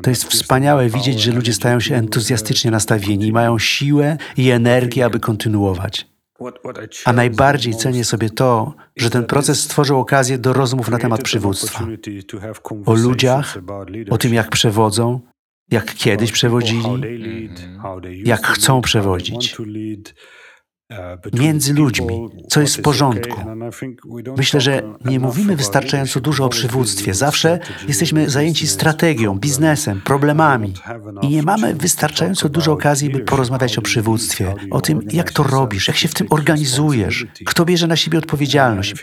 [0.02, 5.20] To jest wspaniałe widzieć, że ludzie stają się entuzjastycznie nastawieni mają siłę i energię, aby
[5.20, 6.15] kontynuować.
[7.04, 11.86] A najbardziej cenię sobie to, że ten proces stworzył okazję do rozmów na temat przywództwa.
[12.86, 13.58] O ludziach,
[14.10, 15.20] o tym, jak przewodzą,
[15.70, 17.50] jak kiedyś przewodzili,
[18.24, 19.56] jak chcą przewodzić
[21.32, 23.40] między ludźmi, co jest w porządku.
[24.36, 27.14] Myślę, że nie mówimy wystarczająco dużo o przywództwie.
[27.14, 30.74] Zawsze jesteśmy zajęci strategią, biznesem, problemami
[31.22, 35.88] i nie mamy wystarczająco dużo okazji, by porozmawiać o przywództwie, o tym, jak to robisz,
[35.88, 38.94] jak się w tym organizujesz, kto bierze na siebie odpowiedzialność.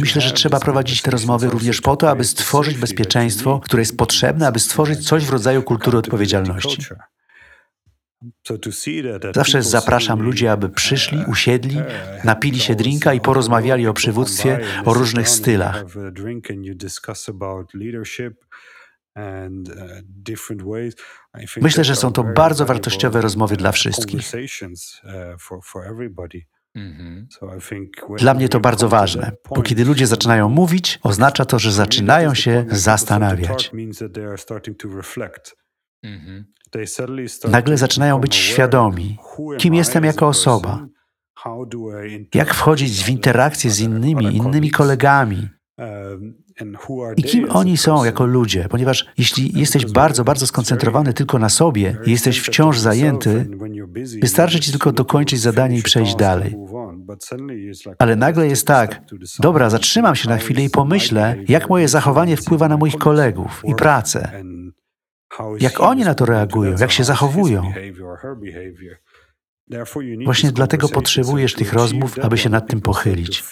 [0.00, 4.46] Myślę, że trzeba prowadzić te rozmowy również po to, aby stworzyć bezpieczeństwo, które jest potrzebne,
[4.46, 6.82] aby stworzyć coś w rodzaju kultury odpowiedzialności.
[9.34, 11.76] Zawsze zapraszam ludzi, aby przyszli, usiedli,
[12.24, 15.84] napili się drinka i porozmawiali o przywództwie, o różnych stylach.
[21.62, 24.20] Myślę, że są to bardzo wartościowe rozmowy dla wszystkich.
[28.18, 32.64] Dla mnie to bardzo ważne, bo kiedy ludzie zaczynają mówić, oznacza to, że zaczynają się
[32.70, 33.70] zastanawiać.
[37.48, 39.18] Nagle zaczynają być świadomi,
[39.58, 40.86] kim jestem jako osoba,
[42.34, 45.48] jak wchodzić w interakcję z innymi, innymi kolegami.
[47.16, 51.96] I kim oni są jako ludzie, ponieważ jeśli jesteś bardzo, bardzo skoncentrowany tylko na sobie
[52.06, 53.48] i jesteś wciąż zajęty,
[54.20, 56.56] wystarczy ci tylko dokończyć zadanie i przejść dalej.
[57.98, 59.02] Ale nagle jest tak,
[59.40, 63.74] dobra, zatrzymam się na chwilę i pomyślę, jak moje zachowanie wpływa na moich kolegów i
[63.74, 64.42] pracę.
[65.60, 67.72] Jak oni na to reagują, jak się zachowują.
[70.24, 73.42] Właśnie dlatego potrzebujesz tych rozmów, aby się nad tym pochylić.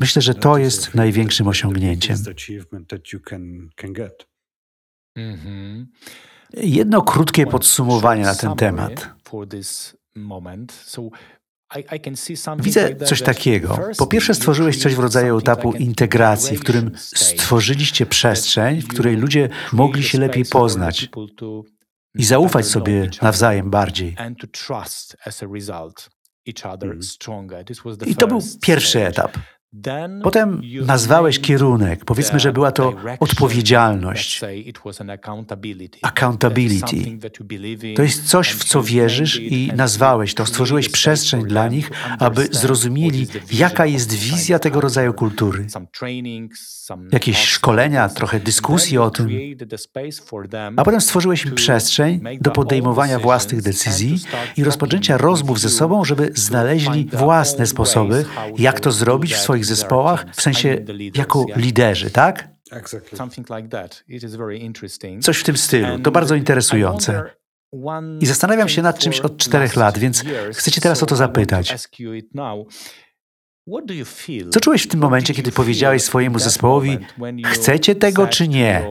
[0.00, 2.16] Myślę, że to jest największym osiągnięciem.
[5.16, 5.86] Mhm.
[6.52, 9.08] Jedno krótkie podsumowanie na ten temat.
[12.58, 13.78] Widzę coś takiego.
[13.98, 19.48] Po pierwsze, stworzyłeś coś w rodzaju etapu integracji, w którym stworzyliście przestrzeń, w której ludzie
[19.72, 21.08] mogli się lepiej poznać
[22.14, 24.16] i zaufać sobie nawzajem bardziej.
[28.06, 29.38] I to był pierwszy etap.
[30.22, 32.04] Potem nazwałeś kierunek.
[32.04, 34.40] Powiedzmy, że była to odpowiedzialność.
[36.02, 37.18] Accountability.
[37.96, 40.46] To jest coś, w co wierzysz i nazwałeś to.
[40.46, 45.66] Stworzyłeś przestrzeń dla nich, aby zrozumieli, jaka jest wizja tego rodzaju kultury.
[47.12, 49.28] Jakieś szkolenia, trochę dyskusji o tym.
[50.76, 54.18] A potem stworzyłeś im przestrzeń do podejmowania własnych decyzji
[54.56, 58.24] i rozpoczęcia rozmów ze sobą, żeby znaleźli własne sposoby,
[58.58, 62.48] jak to zrobić w swoich zespołach, w sensie jako liderzy, tak?
[65.20, 65.98] Coś w tym stylu.
[65.98, 67.30] To bardzo interesujące.
[68.20, 71.74] I zastanawiam się nad czymś od czterech lat, więc chcę Cię teraz o to zapytać.
[74.50, 76.98] Co czułeś w tym momencie, kiedy powiedziałeś swojemu zespołowi,
[77.46, 78.88] chcecie tego czy nie?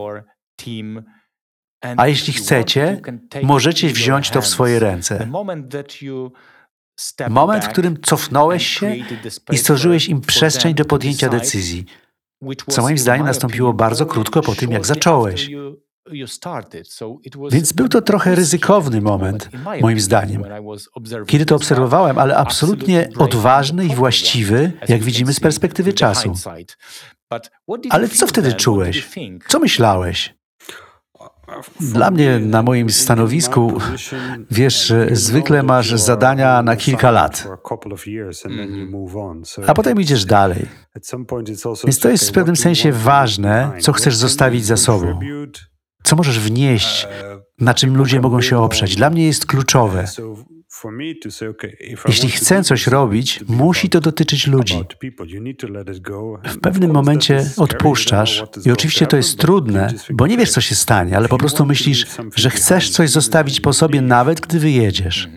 [1.98, 3.02] A jeśli chcecie,
[3.44, 5.28] możecie wziąć to w swoje ręce.
[7.30, 8.96] Moment, w którym cofnąłeś się
[9.52, 11.86] i stworzyłeś im przestrzeń do podjęcia decyzji,
[12.70, 15.50] co moim zdaniem nastąpiło bardzo krótko po tym, jak zacząłeś.
[17.52, 19.50] Więc był to trochę ryzykowny moment,
[19.82, 20.44] moim zdaniem,
[21.28, 26.34] kiedy to obserwowałem, ale absolutnie odważny i właściwy, jak widzimy z perspektywy czasu.
[27.90, 29.10] Ale co wtedy czułeś?
[29.48, 30.36] Co myślałeś?
[31.80, 33.74] Dla mnie na moim stanowisku,
[34.52, 37.48] wiesz, zwykle masz zadania na kilka lat,
[39.68, 40.66] a potem idziesz dalej.
[41.84, 45.20] Więc to jest w pewnym sensie ważne, co chcesz zostawić za sobą,
[46.04, 47.08] co możesz wnieść,
[47.60, 48.96] na czym ludzie mogą się oprzeć.
[48.96, 50.06] Dla mnie jest kluczowe.
[52.08, 54.84] Jeśli chcę coś robić, musi to dotyczyć ludzi.
[56.46, 61.18] W pewnym momencie odpuszczasz i oczywiście to jest trudne, bo nie wiesz, co się stanie,
[61.18, 65.30] ale po prostu myślisz, że chcesz coś zostawić po sobie, nawet gdy wyjedziesz.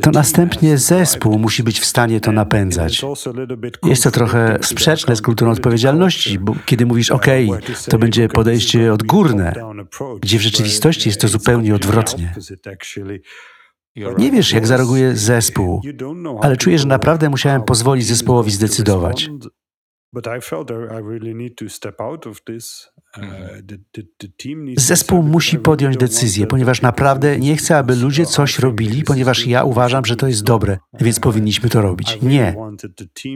[0.00, 3.04] To następnie zespół musi być w stanie to napędzać.
[3.84, 7.26] Jest to trochę sprzeczne z kulturą odpowiedzialności, bo kiedy mówisz, OK,
[7.90, 9.52] to będzie podejście odgórne,
[10.20, 12.34] gdzie w rzeczywistości jest to zupełnie odwrotnie.
[13.96, 15.80] Nie wiesz, jak zareaguje zespół,
[16.42, 19.30] ale czuję, że naprawdę musiałem pozwolić zespołowi zdecydować.
[24.76, 30.04] Zespół musi podjąć decyzję, ponieważ naprawdę nie chcę, aby ludzie coś robili, ponieważ ja uważam,
[30.04, 32.18] że to jest dobre, więc powinniśmy to robić.
[32.22, 32.56] Nie.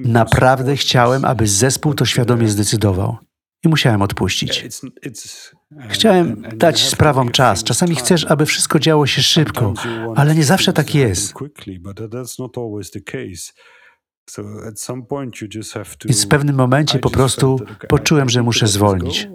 [0.04, 3.16] Naprawdę chciałem, aby zespół to świadomie zdecydował
[3.64, 4.66] i musiałem odpuścić.
[5.88, 7.64] Chciałem dać sprawom czas.
[7.64, 9.74] Czasami chcesz, aby wszystko działo się szybko,
[10.16, 11.34] ale nie zawsze tak jest.
[16.04, 19.28] Więc w pewnym momencie po prostu poczułem, że muszę zwolnić.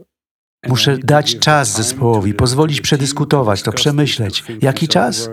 [0.68, 4.44] Muszę dać czas zespołowi, pozwolić przedyskutować to, przemyśleć.
[4.62, 5.30] Jaki czas?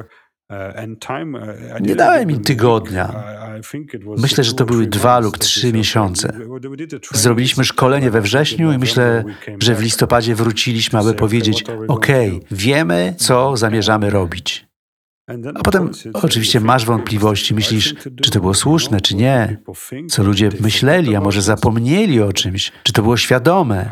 [1.81, 3.25] Nie dałem im tygodnia.
[4.19, 6.33] Myślę, że to były dwa lub trzy miesiące.
[7.13, 9.25] Zrobiliśmy szkolenie we wrześniu i myślę,
[9.61, 12.07] że w listopadzie wróciliśmy, aby powiedzieć: OK,
[12.51, 14.70] wiemy, co zamierzamy robić.
[15.55, 19.63] A potem oczywiście masz wątpliwości, myślisz, czy to było słuszne, czy nie,
[20.09, 23.91] co ludzie myśleli, a może zapomnieli o czymś, czy to było świadome.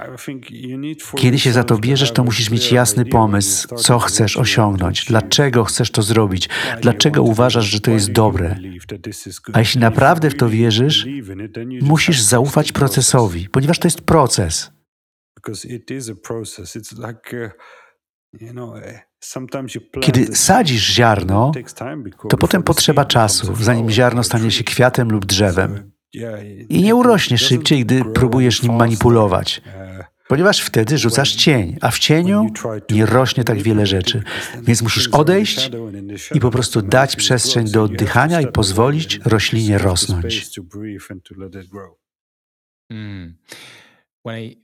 [1.17, 5.91] Kiedy się za to bierzesz, to musisz mieć jasny pomysł, co chcesz osiągnąć, dlaczego chcesz
[5.91, 6.49] to zrobić,
[6.83, 8.57] dlaczego uważasz, że to jest dobre.
[9.53, 11.07] A jeśli naprawdę w to wierzysz,
[11.83, 14.73] musisz zaufać procesowi, ponieważ to jest proces.
[20.01, 21.53] Kiedy sadzisz ziarno,
[22.29, 25.93] to potem potrzeba czasu, zanim ziarno stanie się kwiatem lub drzewem.
[26.69, 29.63] I nie urośnie szybciej, gdy próbujesz nim manipulować,
[30.29, 32.47] ponieważ wtedy rzucasz cień, a w cieniu
[32.91, 34.23] nie rośnie tak wiele rzeczy.
[34.63, 35.71] Więc musisz odejść
[36.35, 40.49] i po prostu dać przestrzeń do oddychania i pozwolić roślinie rosnąć.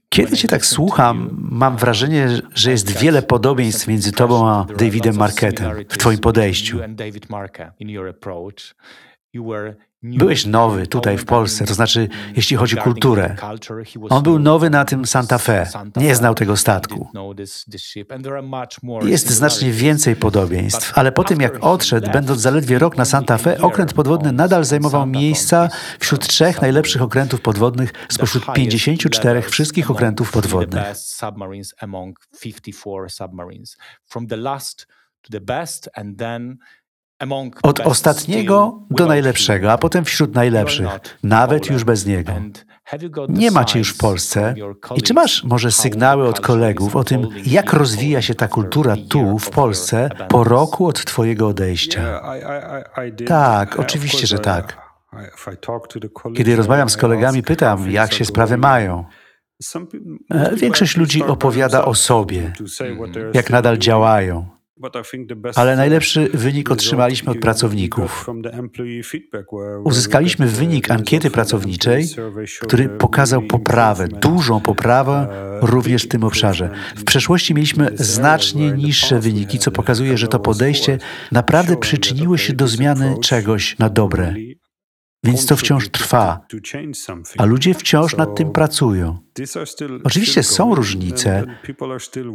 [0.09, 5.71] Kiedy cię tak słucham, mam wrażenie, że jest wiele podobieństw między tobą a Davidem Marketem
[5.89, 6.79] w twoim podejściu.
[10.03, 13.35] Byłeś nowy tutaj w Polsce, to znaczy, jeśli chodzi o kulturę.
[14.09, 15.67] On był nowy na tym Santa Fe,
[15.97, 17.09] nie znał tego statku.
[19.09, 23.61] Jest znacznie więcej podobieństw, ale po tym jak odszedł, będąc zaledwie rok na Santa Fe,
[23.61, 25.69] okręt podwodny nadal zajmował miejsca
[25.99, 30.83] wśród trzech najlepszych okrętów podwodnych spośród 54 wszystkich okrętów podwodnych.
[37.63, 40.87] Od ostatniego do najlepszego, a potem wśród najlepszych,
[41.23, 42.33] nawet już bez niego.
[43.29, 44.55] Nie macie już w Polsce.
[44.95, 49.39] I czy masz może sygnały od kolegów o tym, jak rozwija się ta kultura tu,
[49.39, 52.21] w Polsce, po roku od Twojego odejścia?
[53.27, 54.85] Tak, oczywiście, że tak.
[56.37, 59.05] Kiedy rozmawiam z kolegami, pytam, jak się sprawy mają.
[60.31, 62.53] E, większość ludzi opowiada o sobie,
[63.33, 64.54] jak nadal działają.
[65.55, 68.29] Ale najlepszy wynik otrzymaliśmy od pracowników.
[69.83, 72.05] Uzyskaliśmy wynik ankiety pracowniczej,
[72.61, 75.27] który pokazał poprawę, dużą poprawę
[75.61, 76.69] również w tym obszarze.
[76.95, 80.97] W przeszłości mieliśmy znacznie niższe wyniki, co pokazuje, że to podejście
[81.31, 84.33] naprawdę przyczyniło się do zmiany czegoś na dobre.
[85.25, 86.45] Więc to wciąż trwa,
[87.37, 89.19] a ludzie wciąż nad tym pracują.
[90.03, 91.43] Oczywiście są różnice,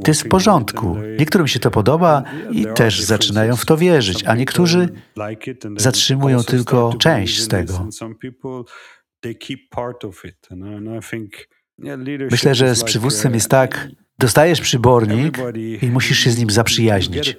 [0.04, 0.96] to jest w porządku.
[1.18, 4.88] Niektórym się to podoba i też zaczynają w to wierzyć, a niektórzy
[5.76, 7.88] zatrzymują tylko część z tego.
[12.30, 13.88] Myślę, że z przywództwem jest tak,
[14.18, 15.38] dostajesz przybornik
[15.82, 17.36] i musisz się z nim zaprzyjaźnić.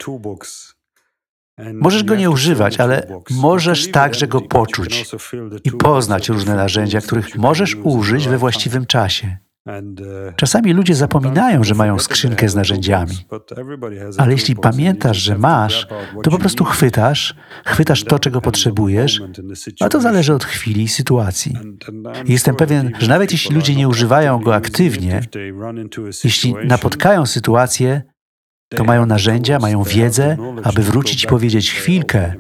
[1.74, 5.06] Możesz go nie używać, ale możesz także go poczuć
[5.64, 9.38] i poznać różne narzędzia, których możesz użyć we właściwym czasie.
[10.36, 13.16] Czasami ludzie zapominają, że mają skrzynkę z narzędziami.
[14.18, 15.88] Ale jeśli pamiętasz, że masz,
[16.24, 17.36] to po prostu chwytasz,
[17.66, 19.22] chwytasz to, czego potrzebujesz,
[19.80, 21.58] a to zależy od chwili i sytuacji.
[22.26, 25.22] Jestem pewien, że nawet jeśli ludzie nie używają go aktywnie,
[26.24, 28.02] jeśli napotkają sytuację,
[28.76, 32.34] to mają narzędzia, mają wiedzę, aby wrócić i powiedzieć chwilkę.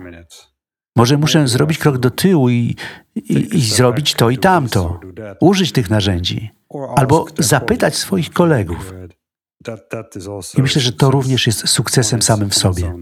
[0.95, 2.75] Może muszę zrobić krok do tyłu i,
[3.15, 4.99] i, i zrobić to i tamto,
[5.39, 6.49] użyć tych narzędzi,
[6.95, 8.93] albo zapytać swoich kolegów.
[10.57, 12.93] I myślę, że to również jest sukcesem samym w sobie.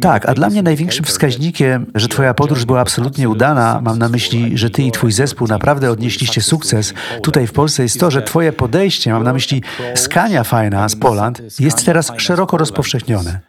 [0.00, 4.58] Tak, a dla mnie największym wskaźnikiem, że Twoja podróż była absolutnie udana, mam na myśli,
[4.58, 6.94] że Ty i Twój zespół naprawdę odnieśliście sukces.
[7.22, 9.62] tutaj w Polsce, jest to, że Twoje podejście, mam na myśli
[9.94, 13.40] Scania Finance Poland, jest teraz szeroko rozpowszechnione.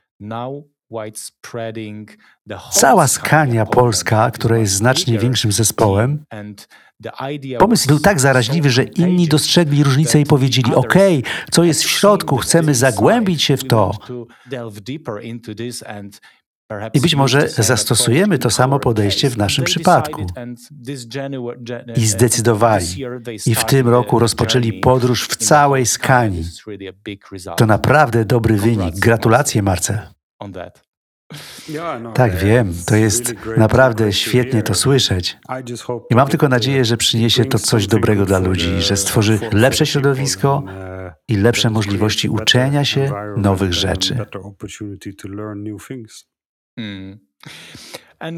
[2.72, 6.24] Cała Skania Polska, która jest znacznie większym zespołem,
[7.60, 10.93] Pomysł był tak zaraźliwy, że inni dostrzegli różnicę i powiedzieli: OK,
[11.52, 13.91] co jest w środku, chcemy zagłębić się w to.
[16.93, 20.26] I być może zastosujemy to samo podejście w naszym przypadku.
[21.95, 22.86] I zdecydowali.
[23.45, 26.43] I w tym roku rozpoczęli podróż w całej Skanii.
[27.58, 29.00] To naprawdę dobry wynik.
[29.00, 30.00] Gratulacje, Marcel.
[32.13, 35.38] Tak, wiem, to jest naprawdę świetnie to słyszeć.
[36.09, 40.63] I mam tylko nadzieję, że przyniesie to coś dobrego dla ludzi, że stworzy lepsze środowisko
[41.27, 44.17] i lepsze możliwości uczenia się nowych rzeczy.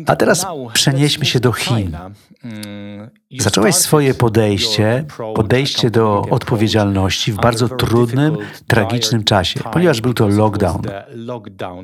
[0.08, 1.98] A teraz przenieśmy się do Chin.
[2.44, 3.10] Mm,
[3.40, 5.06] Zacząłeś swoje podejście,
[5.36, 10.82] podejście do odpowiedzialności w bardzo trudnym, tragicznym czasie, ponieważ był to lockdown,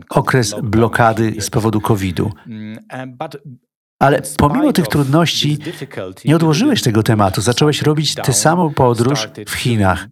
[0.09, 2.31] okres blokady z powodu COVID-u.
[2.47, 2.85] Mm,
[3.99, 5.57] Ale pomimo tych trudności
[6.25, 10.07] nie odłożyłeś tego tematu, zacząłeś robić tę samą podróż w Chinach.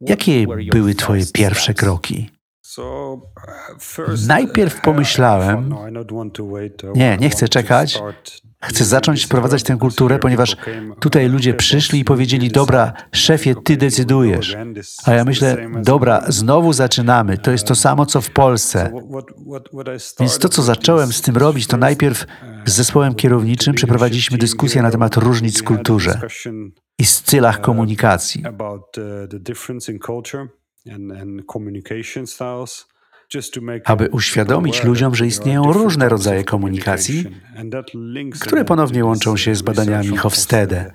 [0.00, 2.30] Jakie były Twoje pierwsze kroki?
[4.26, 5.84] Najpierw pomyślałem, no,
[6.94, 8.02] nie, nie chcę czekać,
[8.62, 10.56] chcę zacząć wprowadzać tę kulturę, ponieważ
[11.00, 14.56] tutaj ludzie przyszli i powiedzieli, dobra, szefie, ty decydujesz.
[15.04, 18.92] A ja myślę, dobra, znowu zaczynamy, to jest to samo, co w Polsce.
[20.20, 22.26] Więc to, co zacząłem z tym robić, to najpierw
[22.64, 26.20] z zespołem kierowniczym przeprowadziliśmy dyskusję na temat różnic w kulturze
[26.98, 28.44] i stylach komunikacji
[33.84, 37.24] aby uświadomić ludziom, że istnieją różne rodzaje komunikacji,
[38.40, 40.94] które ponownie łączą się z badaniami Hofstede.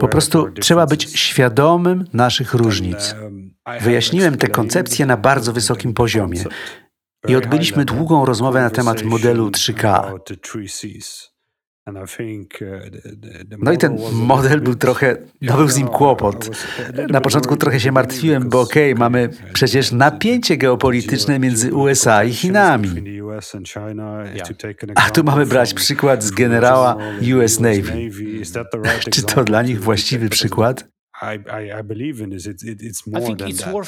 [0.00, 3.14] Po prostu trzeba być świadomym naszych różnic.
[3.22, 6.44] Um, Wyjaśniłem te koncepcje na bardzo wysokim poziomie
[7.28, 10.18] i odbyliśmy długą rozmowę na temat modelu 3K.
[13.58, 16.50] No i ten model był trochę, no był z nim kłopot.
[17.10, 22.32] Na początku trochę się martwiłem, bo okej, okay, mamy przecież napięcie geopolityczne między USA i
[22.32, 22.88] Chinami.
[24.94, 26.96] A tu mamy brać przykład z generała
[27.36, 28.10] US Navy.
[29.12, 30.84] Czy to dla nich właściwy przykład?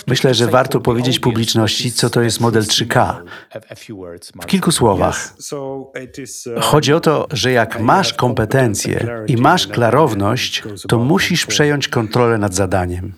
[0.06, 3.22] Myślę, że warto powiedzieć publiczności, co to jest model 3K.
[4.42, 5.34] W kilku słowach.
[6.60, 12.54] Chodzi o to, że jak masz kompetencje i masz klarowność, to musisz przejąć kontrolę nad
[12.54, 13.14] zadaniem.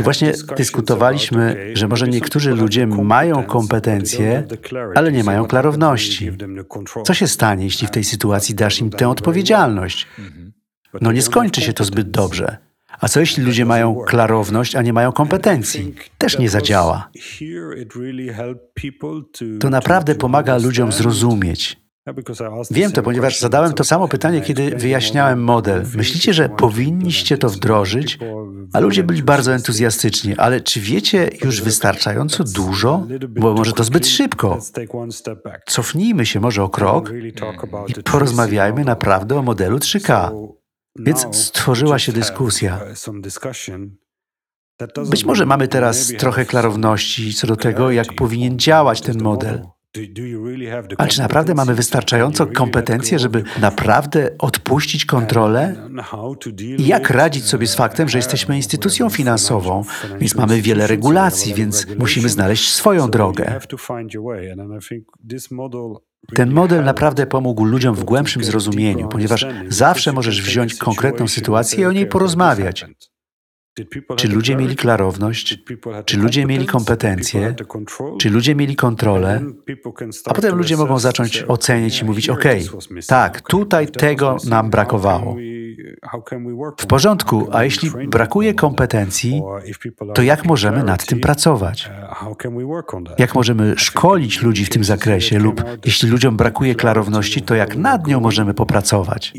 [0.00, 4.46] I właśnie dyskutowaliśmy, że może niektórzy ludzie mają kompetencje,
[4.94, 6.30] ale nie mają klarowności.
[7.04, 10.06] Co się stanie, jeśli w tej sytuacji dasz im tę odpowiedzialność?
[11.00, 12.56] No nie skończy się to zbyt dobrze.
[13.04, 15.94] A co jeśli ludzie mają klarowność, a nie mają kompetencji?
[16.18, 17.10] Też nie zadziała.
[19.60, 21.84] To naprawdę pomaga ludziom zrozumieć.
[22.70, 25.84] Wiem to, ponieważ zadałem to samo pytanie, kiedy wyjaśniałem model.
[25.96, 28.18] Myślicie, że powinniście to wdrożyć?
[28.72, 33.06] A ludzie byli bardzo entuzjastyczni, ale czy wiecie już wystarczająco dużo?
[33.28, 34.58] Bo może to zbyt szybko.
[35.66, 37.12] Cofnijmy się może o krok
[37.88, 40.30] i porozmawiajmy naprawdę o modelu 3K.
[40.96, 42.80] Więc stworzyła się dyskusja.
[45.10, 49.62] Być może mamy teraz trochę klarowności co do tego, jak powinien działać ten model.
[50.98, 55.88] Ale czy naprawdę mamy wystarczająco kompetencje, żeby naprawdę odpuścić kontrolę?
[56.78, 59.84] I jak radzić sobie z faktem, że jesteśmy instytucją finansową,
[60.18, 63.60] więc mamy wiele regulacji, więc musimy znaleźć swoją drogę?
[66.34, 71.86] Ten model naprawdę pomógł ludziom w głębszym zrozumieniu, ponieważ zawsze możesz wziąć konkretną sytuację i
[71.86, 72.86] o niej porozmawiać.
[74.16, 75.58] Czy ludzie mieli klarowność?
[76.04, 77.54] Czy ludzie mieli kompetencje?
[78.20, 79.40] Czy ludzie mieli kontrolę?
[80.24, 82.44] A potem ludzie mogą zacząć ocenić i mówić: OK,
[83.06, 85.36] tak, tutaj tego nam brakowało.
[86.78, 89.42] W porządku, a jeśli brakuje kompetencji,
[90.14, 91.90] to jak możemy nad tym pracować?
[93.18, 98.06] Jak możemy szkolić ludzi w tym zakresie, lub jeśli ludziom brakuje klarowności, to jak nad
[98.06, 99.32] nią możemy popracować?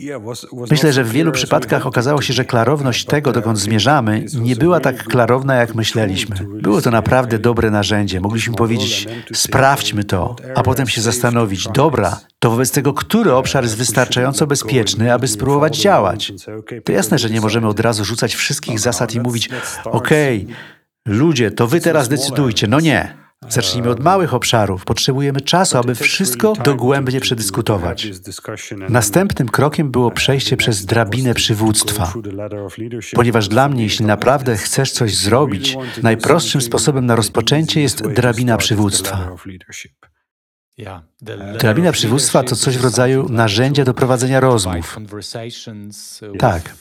[0.72, 5.04] Myślę, że w wielu przypadkach okazało się, że klarowność tego, dokąd zmierzamy, nie była tak
[5.04, 6.36] klarowna, jak myśleliśmy.
[6.62, 8.22] Było to naprawdę dobre narzędzie.
[8.22, 13.78] Mogliśmy powiedzieć: sprawdźmy to, a potem się zastanowić: dobra, to wobec tego, który obszar jest
[13.78, 16.34] wystarczająco bezpieczny, aby spróbować działać?
[16.84, 19.50] To jasne, że nie możemy od razu rzucać wszystkich zasad i mówić:
[19.86, 20.48] okej,
[21.06, 22.68] ludzie, to wy teraz decydujcie.
[22.68, 23.26] No nie.
[23.50, 24.86] Zacznijmy od małych obszarów.
[24.86, 28.08] Potrzebujemy czasu, aby wszystko dogłębnie przedyskutować.
[28.90, 32.14] Następnym krokiem było przejście przez drabinę przywództwa.
[33.16, 39.36] Ponieważ dla mnie, jeśli naprawdę chcesz coś zrobić, najprostszym sposobem na rozpoczęcie jest drabina przywództwa.
[41.60, 44.98] Drabina przywództwa to coś w rodzaju narzędzia do prowadzenia rozmów.
[46.40, 46.76] Tak,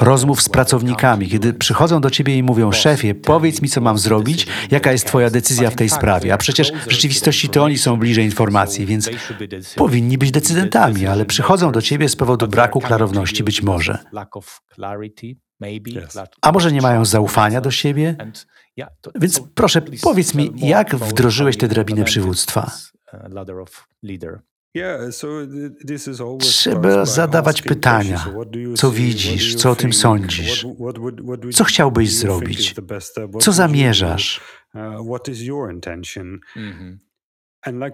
[0.00, 4.46] rozmów z pracownikami, kiedy przychodzą do ciebie i mówią: Szefie, powiedz mi, co mam zrobić,
[4.70, 6.34] jaka jest Twoja decyzja w tej sprawie.
[6.34, 9.10] A przecież w rzeczywistości to oni są bliżej informacji, więc
[9.76, 13.98] powinni być decydentami, ale przychodzą do ciebie z powodu braku klarowności, być może.
[16.42, 18.16] A może nie mają zaufania do siebie?
[19.20, 22.70] Więc proszę, powiedz mi, jak wdrożyłeś tę drabinę przywództwa?
[26.38, 28.26] Trzeba zadawać pytania.
[28.76, 29.54] Co widzisz?
[29.54, 30.66] Co o tym sądzisz?
[31.52, 32.74] Co chciałbyś zrobić?
[33.40, 34.40] Co zamierzasz?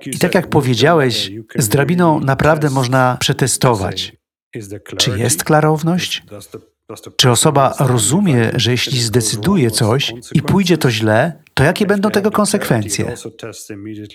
[0.06, 4.12] I tak jak powiedziałeś, z drabiną naprawdę można przetestować.
[4.98, 6.22] Czy jest klarowność?
[7.16, 12.30] Czy osoba rozumie, że jeśli zdecyduje coś i pójdzie to źle, to jakie będą tego
[12.30, 13.14] konsekwencje?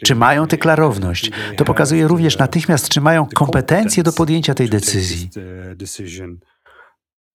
[0.06, 1.32] Czy mają tę klarowność?
[1.58, 5.30] To pokazuje również natychmiast, czy mają kompetencje do podjęcia tej decyzji.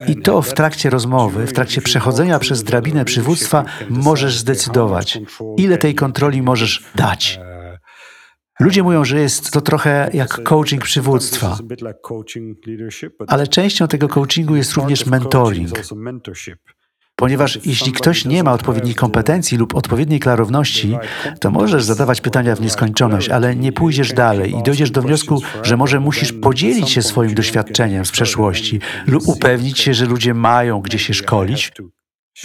[0.09, 5.19] I to w trakcie rozmowy, w trakcie przechodzenia przez drabinę przywództwa możesz zdecydować,
[5.57, 7.41] ile tej kontroli możesz dać.
[8.61, 11.59] Ludzie mówią, że jest to trochę jak coaching przywództwa,
[13.27, 15.71] ale częścią tego coachingu jest również mentoring.
[17.17, 20.99] Ponieważ jeśli ktoś nie ma odpowiednich kompetencji lub odpowiedniej klarowności,
[21.41, 25.77] to możesz zadawać pytania w nieskończoność, ale nie pójdziesz dalej i dojdziesz do wniosku, że
[25.77, 30.99] może musisz podzielić się swoim doświadczeniem z przeszłości lub upewnić się, że ludzie mają gdzie
[30.99, 31.73] się szkolić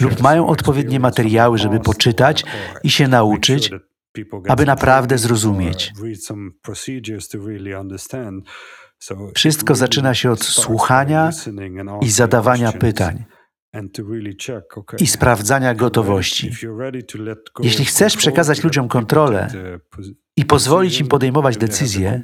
[0.00, 2.44] lub mają odpowiednie materiały, żeby poczytać
[2.84, 3.70] i się nauczyć,
[4.48, 5.92] aby naprawdę zrozumieć.
[9.34, 11.30] Wszystko zaczyna się od słuchania
[12.02, 13.24] i zadawania pytań.
[14.98, 16.50] i sprawdzania gotowości.
[17.62, 19.48] Jeśli chcesz przekazać ludziom kontrolę
[20.36, 22.22] i pozwolić im podejmować decyzje,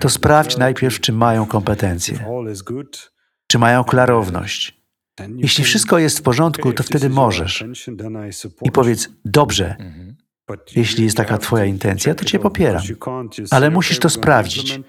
[0.00, 2.18] to sprawdź najpierw, czy mają kompetencje,
[3.46, 4.80] czy mają klarowność.
[5.36, 7.64] Jeśli wszystko jest w porządku, to wtedy możesz.
[8.62, 9.76] I powiedz, dobrze,
[10.76, 12.82] jeśli jest taka Twoja intencja, to Cię popieram.
[13.50, 14.80] Ale musisz to sprawdzić.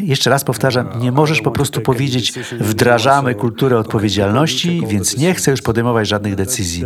[0.00, 5.62] Jeszcze raz powtarzam, nie możesz po prostu powiedzieć, wdrażamy kulturę odpowiedzialności, więc nie chcę już
[5.62, 6.84] podejmować żadnych decyzji.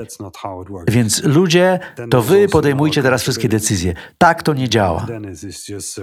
[0.88, 1.78] Więc ludzie,
[2.10, 3.94] to wy podejmujcie teraz wszystkie decyzje.
[4.18, 5.06] Tak to nie działa.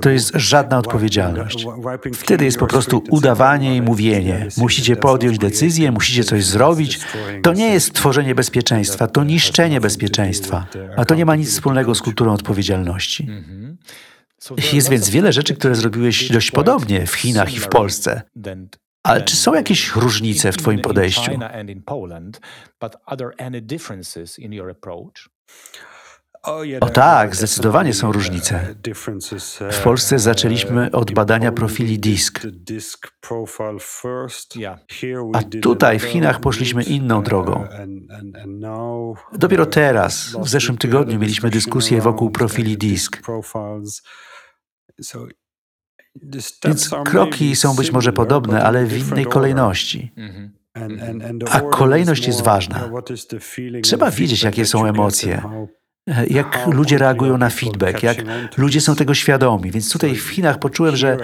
[0.02, 1.66] To jest żadna odpowiedzialność.
[2.14, 4.48] Wtedy jest po prostu udawanie i mówienie.
[4.58, 7.00] Musicie podjąć decyzję, musicie coś zrobić.
[7.44, 10.66] To nie jest tworzenie bezpieczeństwa, to niszczenie bezpieczeństwa.
[10.98, 13.28] A to nie ma nic wspólnego z kulturą odpowiedzialności.
[14.74, 18.22] Jest więc wiele rzeczy, które zrobiłeś dość podobnie w Chinach i w Polsce.
[19.04, 21.32] Ale czy są jakieś różnice w Twoim podejściu?
[26.82, 28.76] O tak, zdecydowanie są różnice.
[29.72, 32.48] W Polsce zaczęliśmy od badania profili disk.
[35.34, 37.68] A tutaj w Chinach poszliśmy inną drogą.
[39.34, 43.22] Dopiero teraz, w zeszłym tygodniu, mieliśmy dyskusję wokół profili disk.
[46.66, 50.12] Więc kroki są być może podobne, ale w innej kolejności.
[51.50, 52.90] A kolejność jest ważna.
[53.84, 55.42] Trzeba wiedzieć, jakie są emocje,
[56.30, 58.18] jak ludzie reagują na feedback, jak
[58.58, 59.72] ludzie są tego świadomi.
[59.72, 61.18] Więc tutaj w Chinach poczułem, że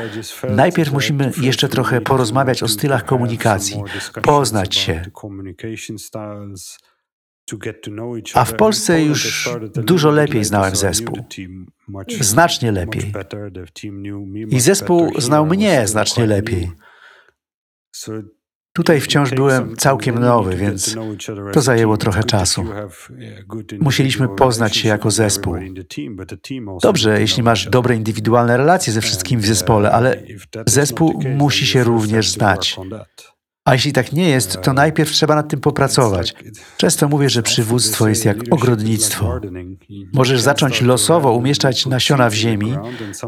[0.50, 3.84] najpierw musimy jeszcze trochę porozmawiać o stylach komunikacji,
[4.24, 5.12] poznać się.
[8.34, 11.18] A w Polsce już dużo lepiej znałem zespół.
[12.20, 13.14] Znacznie lepiej.
[14.50, 16.72] I zespół znał mnie znacznie lepiej.
[18.74, 20.96] Tutaj wciąż byłem całkiem nowy, więc
[21.54, 22.66] to zajęło trochę czasu.
[23.80, 25.56] Musieliśmy poznać się jako zespół.
[26.82, 30.24] Dobrze, jeśli masz dobre indywidualne relacje ze wszystkimi w zespole, ale
[30.66, 32.78] zespół musi się również znać.
[33.68, 36.34] A jeśli tak nie jest, to najpierw trzeba nad tym popracować.
[36.78, 39.40] Często mówię, że przywództwo jest jak ogrodnictwo.
[40.14, 42.78] Możesz zacząć losowo umieszczać nasiona w ziemi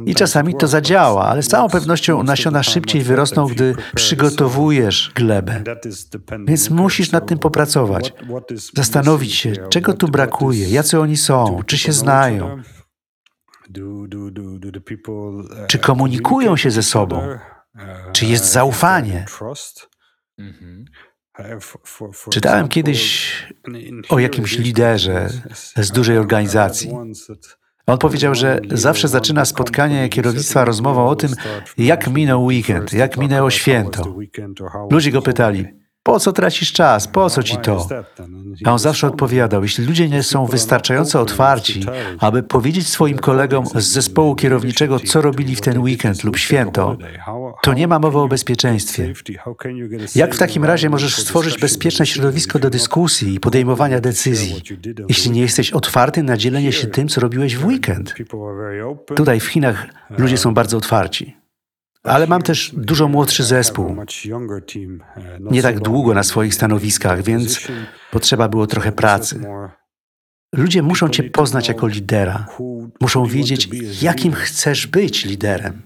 [0.05, 5.63] i czasami to zadziała, ale z całą pewnością nasiona szybciej wyrosną, gdy przygotowujesz glebę.
[6.47, 8.13] Więc musisz nad tym popracować.
[8.75, 12.61] Zastanowić się, czego tu brakuje, jacy oni są, czy się znają.
[15.67, 17.27] Czy komunikują się ze sobą?
[18.13, 19.25] Czy jest zaufanie?
[22.31, 23.33] Czytałem kiedyś
[24.09, 25.29] o jakimś liderze
[25.75, 26.91] z dużej organizacji.
[27.85, 31.31] On powiedział, że zawsze zaczyna spotkanie kierownictwa rozmową o tym,
[31.77, 34.15] jak minął weekend, jak minęło święto.
[34.91, 35.65] Ludzie go pytali,
[36.10, 37.07] po co tracisz czas?
[37.07, 37.88] Po co ci to?
[38.66, 41.86] A on zawsze odpowiadał: Jeśli ludzie nie są wystarczająco otwarci,
[42.20, 46.97] aby powiedzieć swoim kolegom z zespołu kierowniczego, co robili w ten weekend lub święto,
[47.62, 49.14] to nie ma mowy o bezpieczeństwie.
[50.16, 54.62] Jak w takim razie możesz stworzyć bezpieczne środowisko do dyskusji i podejmowania decyzji,
[55.10, 58.16] jeśli nie jesteś otwarty na dzielenie się tym, co robiłeś w weekend?
[59.16, 59.88] Tutaj w Chinach
[60.18, 61.38] ludzie są bardzo otwarci.
[62.03, 63.95] Ale mam też dużo młodszy zespół.
[65.51, 67.67] Nie tak długo na swoich stanowiskach, więc
[68.11, 69.41] potrzeba było trochę pracy.
[70.53, 72.45] Ludzie muszą Cię poznać jako lidera.
[73.01, 73.69] Muszą wiedzieć,
[74.01, 75.81] jakim chcesz być liderem.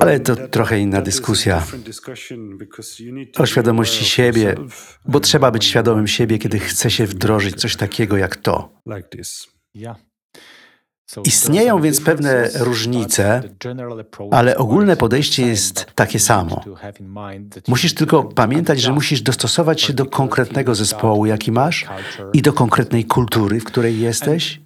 [0.00, 1.62] Ale to trochę inna dyskusja
[3.38, 4.54] o świadomości siebie,
[5.04, 8.82] bo trzeba być świadomym siebie, kiedy chce się wdrożyć coś takiego jak to.
[11.24, 13.42] Istnieją więc pewne różnice,
[14.30, 16.64] ale ogólne podejście jest takie samo.
[17.68, 21.86] Musisz tylko pamiętać, że musisz dostosować się do konkretnego zespołu, jaki masz,
[22.32, 24.60] i do konkretnej kultury, w której jesteś.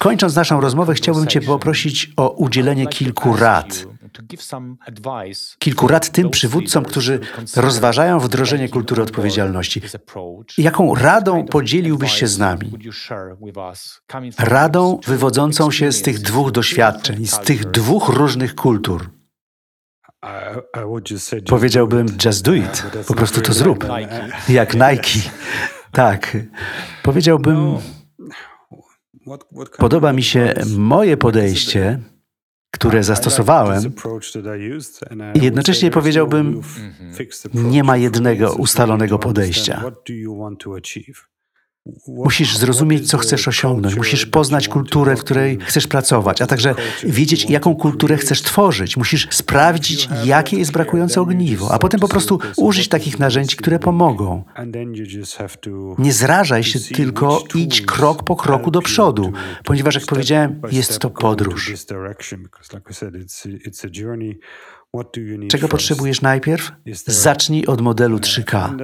[0.00, 3.86] Kończąc naszą rozmowę, chciałbym Cię poprosić o udzielenie kilku rad.
[5.58, 7.20] Kilku rad tym przywódcom, którzy
[7.56, 9.82] rozważają wdrożenie kultury odpowiedzialności.
[10.58, 12.72] Jaką radą podzieliłbyś się z nami?
[14.38, 19.10] Radą wywodzącą się z tych dwóch doświadczeń, z tych dwóch różnych kultur.
[21.48, 22.84] Powiedziałbym, just do it.
[23.06, 23.86] Po prostu to zrób.
[24.48, 25.30] Jak Nike.
[25.92, 26.36] Tak.
[27.02, 27.76] Powiedziałbym,
[29.78, 32.00] podoba mi się moje podejście,
[32.74, 33.92] które zastosowałem,
[35.34, 36.60] i jednocześnie powiedziałbym,
[37.54, 39.82] nie ma jednego ustalonego podejścia.
[42.08, 47.50] Musisz zrozumieć, co chcesz osiągnąć, musisz poznać kulturę, w której chcesz pracować, a także wiedzieć,
[47.50, 48.96] jaką kulturę chcesz tworzyć.
[48.96, 54.44] Musisz sprawdzić, jakie jest brakujące ogniwo, a potem po prostu użyć takich narzędzi, które pomogą.
[55.98, 59.32] Nie zrażaj się, tylko idź krok po kroku do przodu,
[59.64, 61.72] ponieważ, jak powiedziałem, jest to podróż.
[65.48, 66.72] Czego potrzebujesz najpierw?
[67.06, 68.76] Zacznij od modelu 3K.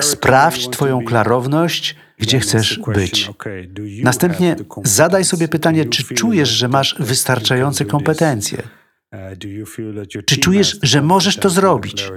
[0.00, 3.30] Sprawdź Twoją klarowność, gdzie chcesz być.
[4.02, 8.62] Następnie zadaj sobie pytanie, czy czujesz, że masz wystarczające kompetencje?
[10.26, 12.10] Czy czujesz, że możesz to zrobić?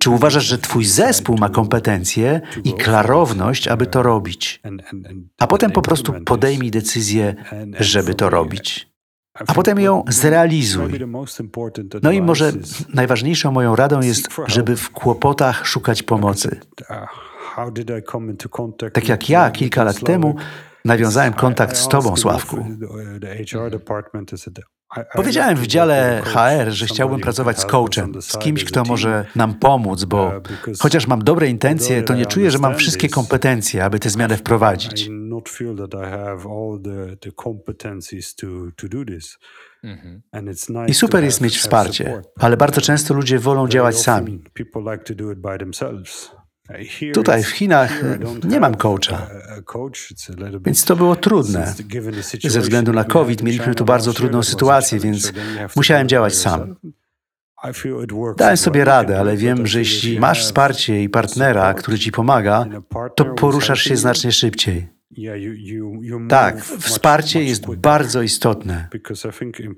[0.00, 4.60] Czy uważasz, że Twój zespół ma kompetencje i klarowność, aby to robić?
[5.38, 7.34] A potem po prostu podejmij decyzję,
[7.80, 8.95] żeby to robić.
[9.46, 10.92] A potem ją zrealizuj.
[12.02, 12.52] No i może
[12.94, 16.60] najważniejszą moją radą jest, żeby w kłopotach szukać pomocy.
[18.92, 20.36] Tak jak ja kilka lat temu
[20.84, 22.66] nawiązałem kontakt z Tobą, Sławku.
[25.14, 30.04] Powiedziałem w dziale HR, że chciałbym pracować z coachem, z kimś, kto może nam pomóc,
[30.04, 30.32] bo
[30.78, 35.08] chociaż mam dobre intencje, to nie czuję, że mam wszystkie kompetencje, aby tę zmianę wprowadzić.
[40.86, 44.42] I super jest mieć wsparcie, ale bardzo często ludzie wolą działać sami.
[47.14, 48.02] Tutaj w Chinach
[48.44, 49.26] nie mam coacha,
[50.64, 51.74] więc to było trudne.
[52.44, 55.32] Ze względu na COVID mieliśmy tu bardzo trudną sytuację, więc
[55.76, 56.76] musiałem działać sam.
[58.36, 62.66] Dałem sobie radę, ale wiem, że jeśli masz wsparcie i partnera, który ci pomaga,
[63.16, 64.95] to poruszasz się znacznie szybciej.
[66.28, 68.88] Tak, wsparcie jest bardzo istotne.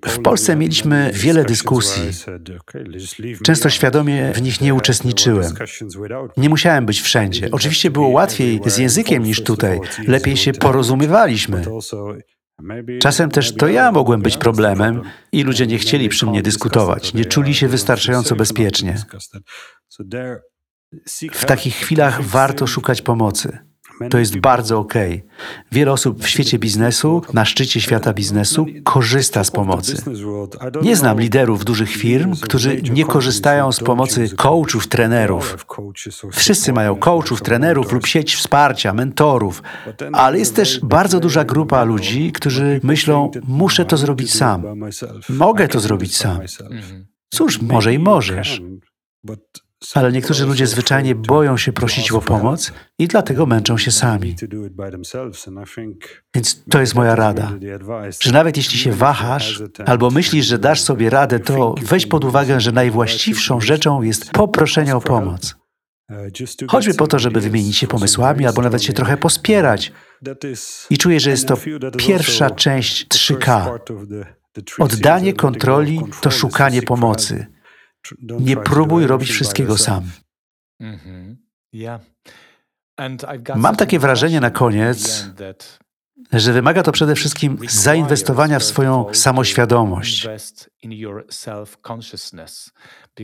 [0.06, 2.02] W Polsce mieliśmy wiele dyskusji.
[3.44, 5.54] Często świadomie w nich nie uczestniczyłem.
[6.36, 7.48] Nie musiałem być wszędzie.
[7.52, 9.80] Oczywiście było łatwiej z językiem niż tutaj.
[10.06, 11.64] Lepiej się porozumiewaliśmy.
[13.00, 15.02] Czasem też to ja mogłem być problemem
[15.32, 18.96] i ludzie nie chcieli przy mnie dyskutować, nie czuli się wystarczająco bezpiecznie.
[21.32, 23.67] W takich chwilach warto szukać pomocy.
[24.10, 25.24] To jest bardzo okej.
[25.72, 30.02] Wiele osób w świecie biznesu, na szczycie świata biznesu, korzysta z pomocy.
[30.82, 35.66] Nie znam liderów dużych firm, którzy nie korzystają z pomocy coachów, trenerów.
[36.32, 39.62] Wszyscy mają coachów, trenerów lub sieć wsparcia, mentorów,
[40.12, 44.62] ale jest też bardzo duża grupa ludzi, którzy myślą, muszę to zrobić sam.
[45.28, 46.40] Mogę to zrobić sam.
[47.30, 48.62] Cóż, może i możesz.
[49.94, 54.36] Ale niektórzy ludzie zwyczajnie boją się prosić o pomoc i dlatego męczą się sami.
[56.34, 57.52] Więc to jest moja rada,
[58.20, 62.60] że nawet jeśli się wahasz albo myślisz, że dasz sobie radę, to weź pod uwagę,
[62.60, 65.56] że najwłaściwszą rzeczą jest poproszenie o pomoc.
[66.68, 69.92] Choćby po to, żeby wymienić się pomysłami albo nawet się trochę pospierać.
[70.90, 71.56] I czuję, że jest to
[71.96, 73.78] pierwsza część 3K.
[74.78, 77.57] Oddanie kontroli to szukanie pomocy.
[78.40, 80.10] Nie próbuj robić wszystkiego sam.
[80.80, 81.36] Mhm.
[83.56, 85.26] Mam takie wrażenie na koniec,
[86.32, 90.28] że wymaga to przede wszystkim zainwestowania w swoją samoświadomość.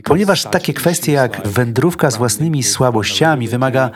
[0.03, 3.91] Ponieważ takie kwestie jak wędrówka z własnymi słabościami wymaga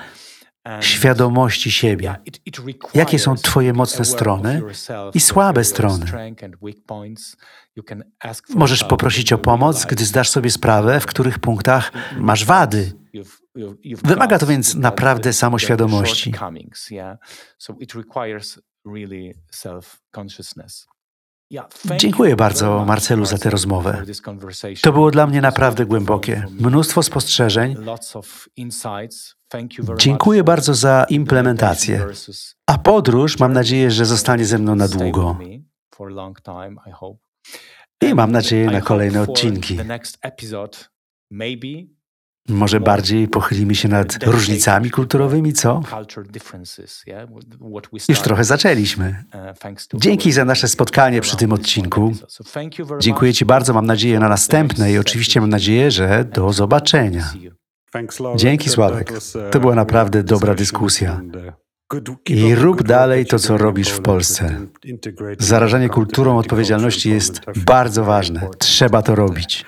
[0.81, 2.15] świadomości siebie.
[2.93, 4.61] Jakie są Twoje mocne strony
[5.13, 6.05] i słabe strony?
[8.55, 12.93] Możesz poprosić o pomoc, gdy zdasz sobie sprawę, w których punktach masz wady.
[14.03, 16.31] Wymaga to więc naprawdę samoświadomości.
[21.97, 24.03] Dziękuję bardzo, Marcelu, za tę rozmowę.
[24.81, 26.45] To było dla mnie naprawdę głębokie.
[26.59, 27.75] Mnóstwo spostrzeżeń.
[29.97, 32.05] Dziękuję bardzo za implementację.
[32.67, 35.37] A podróż mam nadzieję, że zostanie ze mną na długo.
[38.01, 39.77] I mam nadzieję na kolejne odcinki.
[42.49, 45.81] Może bardziej pochylimy się nad różnicami kulturowymi, co?
[48.09, 49.23] Już trochę zaczęliśmy.
[49.93, 52.13] Dzięki za nasze spotkanie przy tym odcinku.
[52.99, 57.31] Dziękuję Ci bardzo, mam nadzieję na następne i oczywiście mam nadzieję, że do zobaczenia.
[58.35, 59.13] Dzięki Sławek.
[59.51, 61.21] To była naprawdę dobra dyskusja.
[62.25, 64.59] I rób dalej to, co robisz w Polsce.
[65.39, 68.47] Zarażanie kulturą odpowiedzialności jest bardzo ważne.
[68.59, 69.65] Trzeba to robić.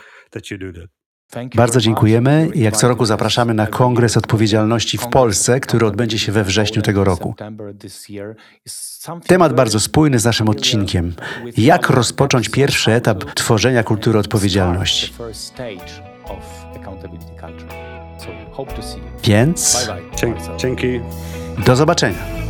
[1.55, 6.31] Bardzo dziękujemy i jak co roku zapraszamy na Kongres Odpowiedzialności w Polsce, który odbędzie się
[6.31, 7.35] we wrześniu tego roku.
[9.27, 11.13] Temat bardzo spójny z naszym odcinkiem.
[11.57, 15.13] Jak rozpocząć pierwszy etap tworzenia kultury odpowiedzialności?
[19.23, 19.89] Więc
[20.57, 20.99] Dzięki.
[21.65, 22.41] do zobaczenia.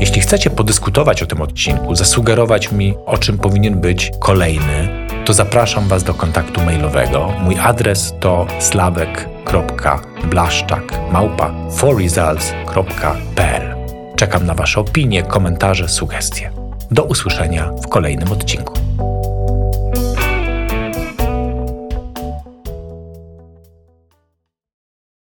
[0.00, 5.88] Jeśli chcecie podyskutować o tym odcinku, zasugerować mi, o czym powinien być kolejny, to zapraszam
[5.88, 7.32] Was do kontaktu mailowego.
[7.40, 13.76] Mój adres to slawek.blaszczak małpa forresults.pl
[14.16, 16.50] Czekam na Wasze opinie, komentarze, sugestie.
[16.90, 18.74] Do usłyszenia w kolejnym odcinku.